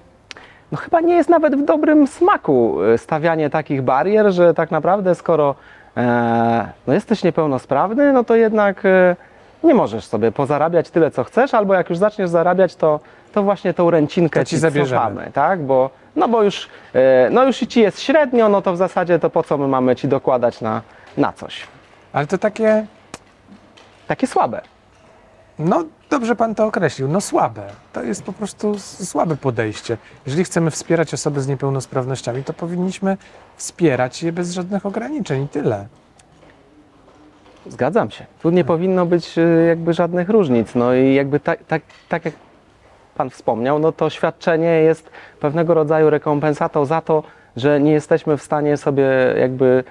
No 0.72 0.78
chyba 0.78 1.02
nie 1.02 1.16
jest 1.16 1.30
nawet 1.30 1.56
w 1.56 1.66
dobrym 1.66 2.08
smaku 2.08 2.84
e, 2.84 2.98
stawianie 2.98 3.50
takich 3.50 3.82
barier, 3.82 4.32
że 4.32 4.54
tak 4.54 4.72
naprawdę 4.72 5.16
skoro 5.16 5.56
e, 5.98 6.68
no 6.88 6.94
jesteś 6.94 7.24
niepełnosprawny, 7.24 8.14
no 8.14 8.24
to 8.24 8.36
jednak 8.36 8.86
e, 8.86 9.16
nie 9.64 9.74
możesz 9.74 10.06
sobie 10.06 10.32
pozarabiać 10.32 10.90
tyle, 10.90 11.12
co 11.12 11.24
chcesz, 11.24 11.54
albo 11.54 11.74
jak 11.74 11.90
już 11.90 11.98
zaczniesz 11.98 12.30
zarabiać, 12.30 12.76
to, 12.76 13.00
to 13.34 13.44
właśnie 13.44 13.74
tą 13.74 13.90
ręcinkę 13.90 14.40
To 14.40 14.46
ci 14.46 14.50
ci 14.50 14.58
zabierzemy. 14.60 15.02
cofamy, 15.02 15.32
tak? 15.34 15.62
Bo, 15.62 15.90
no 16.16 16.28
bo 16.28 16.44
już, 16.44 16.70
e, 16.94 17.30
no 17.32 17.44
już 17.44 17.58
ci 17.58 17.82
jest 17.82 18.02
średnio, 18.02 18.50
no 18.50 18.62
to 18.62 18.74
w 18.74 18.78
zasadzie 18.78 19.20
to 19.20 19.30
po 19.30 19.44
co 19.44 19.58
my 19.58 19.68
mamy 19.68 19.96
ci 19.96 20.08
dokładać 20.08 20.62
na, 20.62 20.82
na 21.18 21.34
coś? 21.34 21.68
Ale 22.14 22.28
to 22.28 22.38
takie, 22.38 22.86
Takie 24.08 24.28
słabe. 24.28 24.62
no 25.60 25.84
dobrze 26.12 26.36
pan 26.36 26.56
to 26.56 26.66
określił, 26.66 27.08
no 27.08 27.22
słabe. 27.22 27.62
To 27.94 28.04
jest 28.04 28.24
po 28.24 28.34
prostu 28.34 28.80
słabe 28.80 29.36
podejście. 29.36 29.98
Jeżeli 30.26 30.44
chcemy 30.44 30.72
wspierać 30.72 31.14
osoby 31.14 31.42
z 31.42 31.48
niepełnosprawnościami, 31.48 32.44
to 32.44 32.54
powinniśmy 32.54 33.18
wspierać 33.56 34.24
je 34.24 34.32
bez 34.32 34.52
żadnych 34.54 34.86
ograniczeń 34.86 35.44
i 35.44 35.48
tyle. 35.48 35.88
Zgadzam 37.68 38.12
się. 38.12 38.26
Tu 38.42 38.50
nie 38.50 38.64
powinno 38.64 39.06
być 39.06 39.38
e, 39.38 39.42
jakby 39.68 39.94
żadnych 39.94 40.30
różnic. 40.30 40.76
No 40.76 40.94
i 40.94 41.14
jakby 41.14 41.40
tak, 41.40 41.64
tak, 41.64 41.82
tak 42.10 42.26
jak 42.26 42.34
Pan 43.16 43.30
wspomniał, 43.30 43.80
no 43.80 43.92
to 43.92 44.10
świadczenie 44.10 44.70
jest 44.70 45.10
pewnego 45.40 45.74
rodzaju 45.74 46.10
rekompensatą 46.10 46.86
za 46.86 47.02
to, 47.02 47.24
że 47.56 47.80
nie 47.80 47.92
jesteśmy 47.92 48.38
w 48.38 48.44
stanie 48.44 48.78
sobie 48.78 49.04
jakby, 49.40 49.84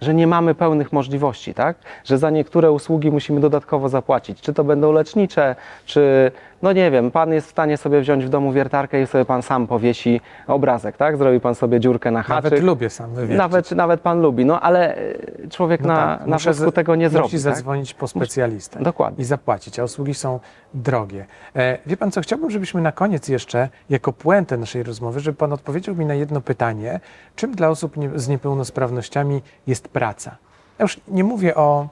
że 0.00 0.14
nie 0.14 0.26
mamy 0.26 0.54
pełnych 0.54 0.92
możliwości, 0.92 1.54
tak? 1.54 1.76
Że 2.04 2.18
za 2.18 2.30
niektóre 2.30 2.72
usługi 2.72 3.10
musimy 3.10 3.40
dodatkowo 3.40 3.88
zapłacić. 3.88 4.40
Czy 4.40 4.52
to 4.52 4.64
będą 4.64 4.92
lecznicze, 4.92 5.56
czy, 5.86 6.32
no 6.62 6.72
nie 6.72 6.90
wiem, 6.90 7.10
Pan 7.10 7.32
jest 7.32 7.46
w 7.46 7.50
stanie 7.50 7.76
sobie 7.76 8.00
wziąć 8.00 8.24
w 8.24 8.28
domu 8.28 8.52
wiertarkę 8.52 9.02
i 9.02 9.06
sobie 9.06 9.24
Pan 9.24 9.42
sam 9.42 9.66
powiesi 9.66 10.20
obrazek, 10.46 10.96
tak? 10.96 11.16
Zrobi 11.16 11.40
Pan 11.40 11.54
sobie 11.54 11.80
dziurkę 11.80 12.10
na 12.10 12.22
haczyk. 12.22 12.44
Nawet 12.44 12.64
lubię 12.64 12.90
sam 12.90 13.10
wywiercić. 13.10 13.38
Nawet, 13.38 13.70
nawet 13.70 14.00
Pan 14.00 14.20
lubi, 14.20 14.44
no 14.44 14.60
ale 14.60 14.96
e, 14.96 15.48
człowiek 15.50 15.80
No 15.80 15.88
na, 15.88 16.18
tak, 16.18 16.26
na 16.66 16.72
tego 16.72 16.96
nie 16.96 17.08
zrobi. 17.08 17.24
Musi 17.24 17.36
tak? 17.36 17.40
zadzwonić 17.40 17.94
po 17.94 18.08
specjalistę. 18.08 18.82
Dokładnie. 18.82 19.22
I 19.22 19.24
zapłacić, 19.24 19.78
a 19.78 19.84
usługi 19.84 20.14
są 20.14 20.40
drogie. 20.74 21.26
E, 21.56 21.78
wie 21.86 21.96
pan 21.96 22.10
co, 22.10 22.20
chciałbym, 22.20 22.50
żebyśmy 22.50 22.80
na 22.80 22.92
koniec 22.92 23.28
jeszcze, 23.28 23.68
jako 23.90 24.12
puentę 24.12 24.56
naszej 24.56 24.82
rozmowy, 24.82 25.20
żeby 25.20 25.38
pan 25.38 25.52
odpowiedział 25.52 25.94
mi 25.94 26.06
na 26.06 26.14
jedno 26.14 26.40
pytanie. 26.40 27.00
Czym 27.36 27.54
dla 27.54 27.68
osób 27.68 27.96
nie, 27.96 28.10
z 28.14 28.28
niepełnosprawnościami 28.28 29.42
jest 29.66 29.88
praca? 29.88 30.36
Ja 30.78 30.82
już 30.82 31.00
nie 31.08 31.24
mówię 31.24 31.54
o 31.54 31.88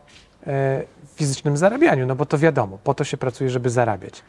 e, 0.47 0.83
fizycznym 1.15 1.57
zarabianiu, 1.57 2.07
no 2.07 2.15
bo 2.17 2.27
to 2.27 2.39
wiadomo, 2.39 2.79
po 2.85 2.95
to 2.95 3.05
się 3.05 3.17
pracuje, 3.17 3.51
żeby 3.51 3.71
zarabiać. 3.71 4.23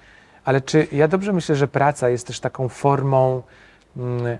Ale 0.45 0.61
czy 0.61 0.87
ja 0.91 1.07
dobrze 1.07 1.33
myślę, 1.33 1.55
że 1.55 1.67
praca 1.67 2.09
jest 2.09 2.27
też 2.27 2.39
taką 2.39 2.69
formą, 2.69 3.41
mm, 3.97 4.37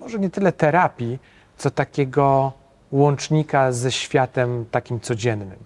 może 0.00 0.18
nie 0.18 0.30
tyle 0.30 0.52
terapii, 0.52 1.18
co 1.56 1.70
takiego 1.70 2.52
łącznika 2.92 3.72
ze 3.72 3.92
światem 3.92 4.64
takim 4.70 5.00
codziennym? 5.00 5.58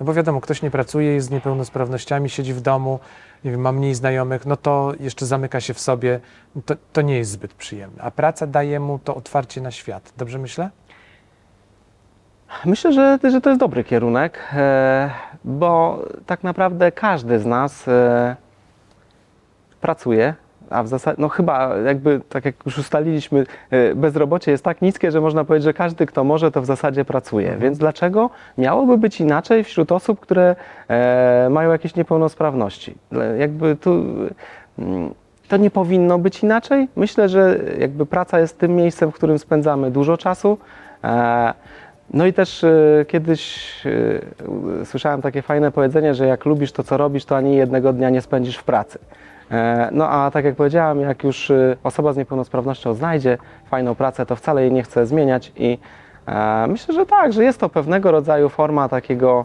No 0.00 0.06
bo 0.06 0.14
wiadomo, 0.14 0.40
ktoś 0.40 0.62
nie 0.62 0.70
pracuje, 0.70 1.12
jest 1.12 1.26
z 1.26 1.30
niepełnosprawnościami, 1.30 2.30
siedzi 2.30 2.54
w 2.54 2.60
domu, 2.60 3.00
nie 3.44 3.50
wiem, 3.50 3.60
ma 3.60 3.72
mniej 3.72 3.94
znajomych, 3.94 4.46
no 4.46 4.56
to 4.56 4.92
jeszcze 5.00 5.26
zamyka 5.26 5.60
się 5.60 5.74
w 5.74 5.80
sobie, 5.80 6.20
to, 6.66 6.74
to 6.92 7.02
nie 7.02 7.18
jest 7.18 7.30
zbyt 7.30 7.54
przyjemne. 7.54 8.02
A 8.02 8.10
praca 8.10 8.46
daje 8.46 8.80
mu 8.80 8.98
to 8.98 9.14
otwarcie 9.14 9.60
na 9.60 9.70
świat. 9.70 10.12
Dobrze 10.16 10.38
myślę? 10.38 10.70
Myślę, 12.64 12.92
że, 12.92 13.18
że 13.30 13.40
to 13.40 13.50
jest 13.50 13.60
dobry 13.60 13.84
kierunek, 13.84 14.38
e, 14.52 15.10
bo 15.44 16.02
tak 16.26 16.42
naprawdę 16.42 16.92
każdy 16.92 17.38
z 17.38 17.46
nas 17.46 17.88
e, 17.88 18.36
pracuje, 19.80 20.34
a 20.70 20.82
w 20.82 20.88
zasadzie, 20.88 21.16
no 21.20 21.28
chyba 21.28 21.76
jakby, 21.76 22.20
tak 22.28 22.44
jak 22.44 22.54
już 22.66 22.78
ustaliliśmy, 22.78 23.46
e, 23.70 23.94
bezrobocie 23.94 24.50
jest 24.50 24.64
tak 24.64 24.82
niskie, 24.82 25.10
że 25.10 25.20
można 25.20 25.44
powiedzieć, 25.44 25.64
że 25.64 25.74
każdy, 25.74 26.06
kto 26.06 26.24
może, 26.24 26.50
to 26.50 26.62
w 26.62 26.66
zasadzie 26.66 27.04
pracuje. 27.04 27.56
Więc 27.60 27.78
dlaczego 27.78 28.30
miałoby 28.58 28.98
być 28.98 29.20
inaczej 29.20 29.64
wśród 29.64 29.92
osób, 29.92 30.20
które 30.20 30.56
e, 30.88 31.48
mają 31.50 31.70
jakieś 31.72 31.94
niepełnosprawności? 31.94 32.94
Jakby 33.38 33.76
tu... 33.76 34.04
mm, 34.78 35.14
To 35.48 35.56
nie 35.56 35.70
powinno 35.70 36.18
być 36.18 36.42
inaczej. 36.42 36.88
Myślę, 36.96 37.28
że 37.28 37.58
jakby 37.78 38.06
praca 38.06 38.40
jest 38.40 38.58
tym 38.58 38.76
miejscem, 38.76 39.10
w 39.10 39.14
którym 39.14 39.38
spędzamy 39.38 39.90
dużo 39.90 40.16
czasu. 40.16 40.58
E, 41.04 41.54
no 42.14 42.26
i 42.26 42.32
też 42.32 42.64
e, 42.64 43.04
kiedyś 43.08 43.70
e, 43.86 44.84
słyszałem 44.84 45.22
takie 45.22 45.42
fajne 45.42 45.70
powiedzenie, 45.72 46.14
że 46.14 46.26
jak 46.26 46.44
lubisz 46.44 46.72
to, 46.72 46.82
co 46.82 46.96
robisz, 46.96 47.24
to 47.24 47.36
ani 47.36 47.56
jednego 47.56 47.92
dnia 47.92 48.10
nie 48.10 48.20
spędzisz 48.20 48.56
w 48.56 48.64
pracy. 48.64 48.98
E, 49.50 49.88
no 49.92 50.08
a 50.08 50.30
tak 50.30 50.44
jak 50.44 50.54
powiedziałam, 50.54 51.00
jak 51.00 51.24
już 51.24 51.50
e, 51.50 51.76
osoba 51.84 52.12
z 52.12 52.16
niepełnosprawnością 52.16 52.94
znajdzie 52.94 53.38
fajną 53.70 53.94
pracę, 53.94 54.26
to 54.26 54.36
wcale 54.36 54.62
jej 54.62 54.72
nie 54.72 54.82
chce 54.82 55.06
zmieniać 55.06 55.52
i 55.56 55.78
e, 56.26 56.66
myślę, 56.68 56.94
że 56.94 57.06
tak, 57.06 57.32
że 57.32 57.44
jest 57.44 57.60
to 57.60 57.68
pewnego 57.68 58.10
rodzaju 58.10 58.48
forma 58.48 58.88
takiego 58.88 59.44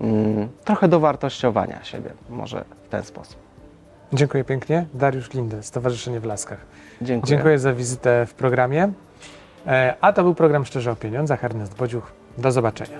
mm, 0.00 0.48
trochę 0.64 0.88
dowartościowania 0.88 1.84
siebie, 1.84 2.10
może 2.30 2.64
w 2.84 2.88
ten 2.88 3.02
sposób. 3.02 3.36
Dziękuję 4.12 4.44
pięknie. 4.44 4.86
Dariusz 4.94 5.34
Lindę, 5.34 5.62
Stowarzyszenie 5.62 6.20
w 6.20 6.24
Laskach. 6.24 6.58
Dziękuję. 7.02 7.30
Dziękuję 7.30 7.58
za 7.58 7.72
wizytę 7.72 8.26
w 8.26 8.34
programie. 8.34 8.92
E, 9.66 9.94
A 10.00 10.12
to 10.12 10.22
był 10.22 10.34
program 10.34 10.64
Szczerze 10.64 10.90
o 10.90 10.96
Pieniądzach. 10.96 11.44
Ernest 11.44 11.76
Bodziuch. 11.76 12.12
Do 12.38 12.52
zobaczenia. 12.52 12.98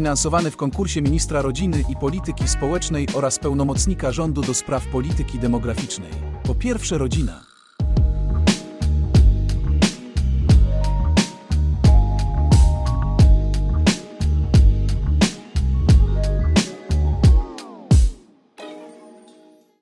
Projekt 0.00 0.12
dofinansowany 0.12 0.50
w 0.50 0.56
konkursie 0.56 1.02
ministra 1.02 1.42
rodziny 1.42 1.84
i 1.88 1.96
polityki 1.96 2.48
społecznej 2.48 3.08
oraz 3.14 3.38
pełnomocnika 3.38 4.12
rządu 4.12 4.42
do 4.42 4.54
spraw 4.54 4.86
polityki 4.86 5.38
demograficznej. 5.38 6.10
Po 6.42 6.54
pierwsze 6.54 6.98
rodzina. 6.98 7.49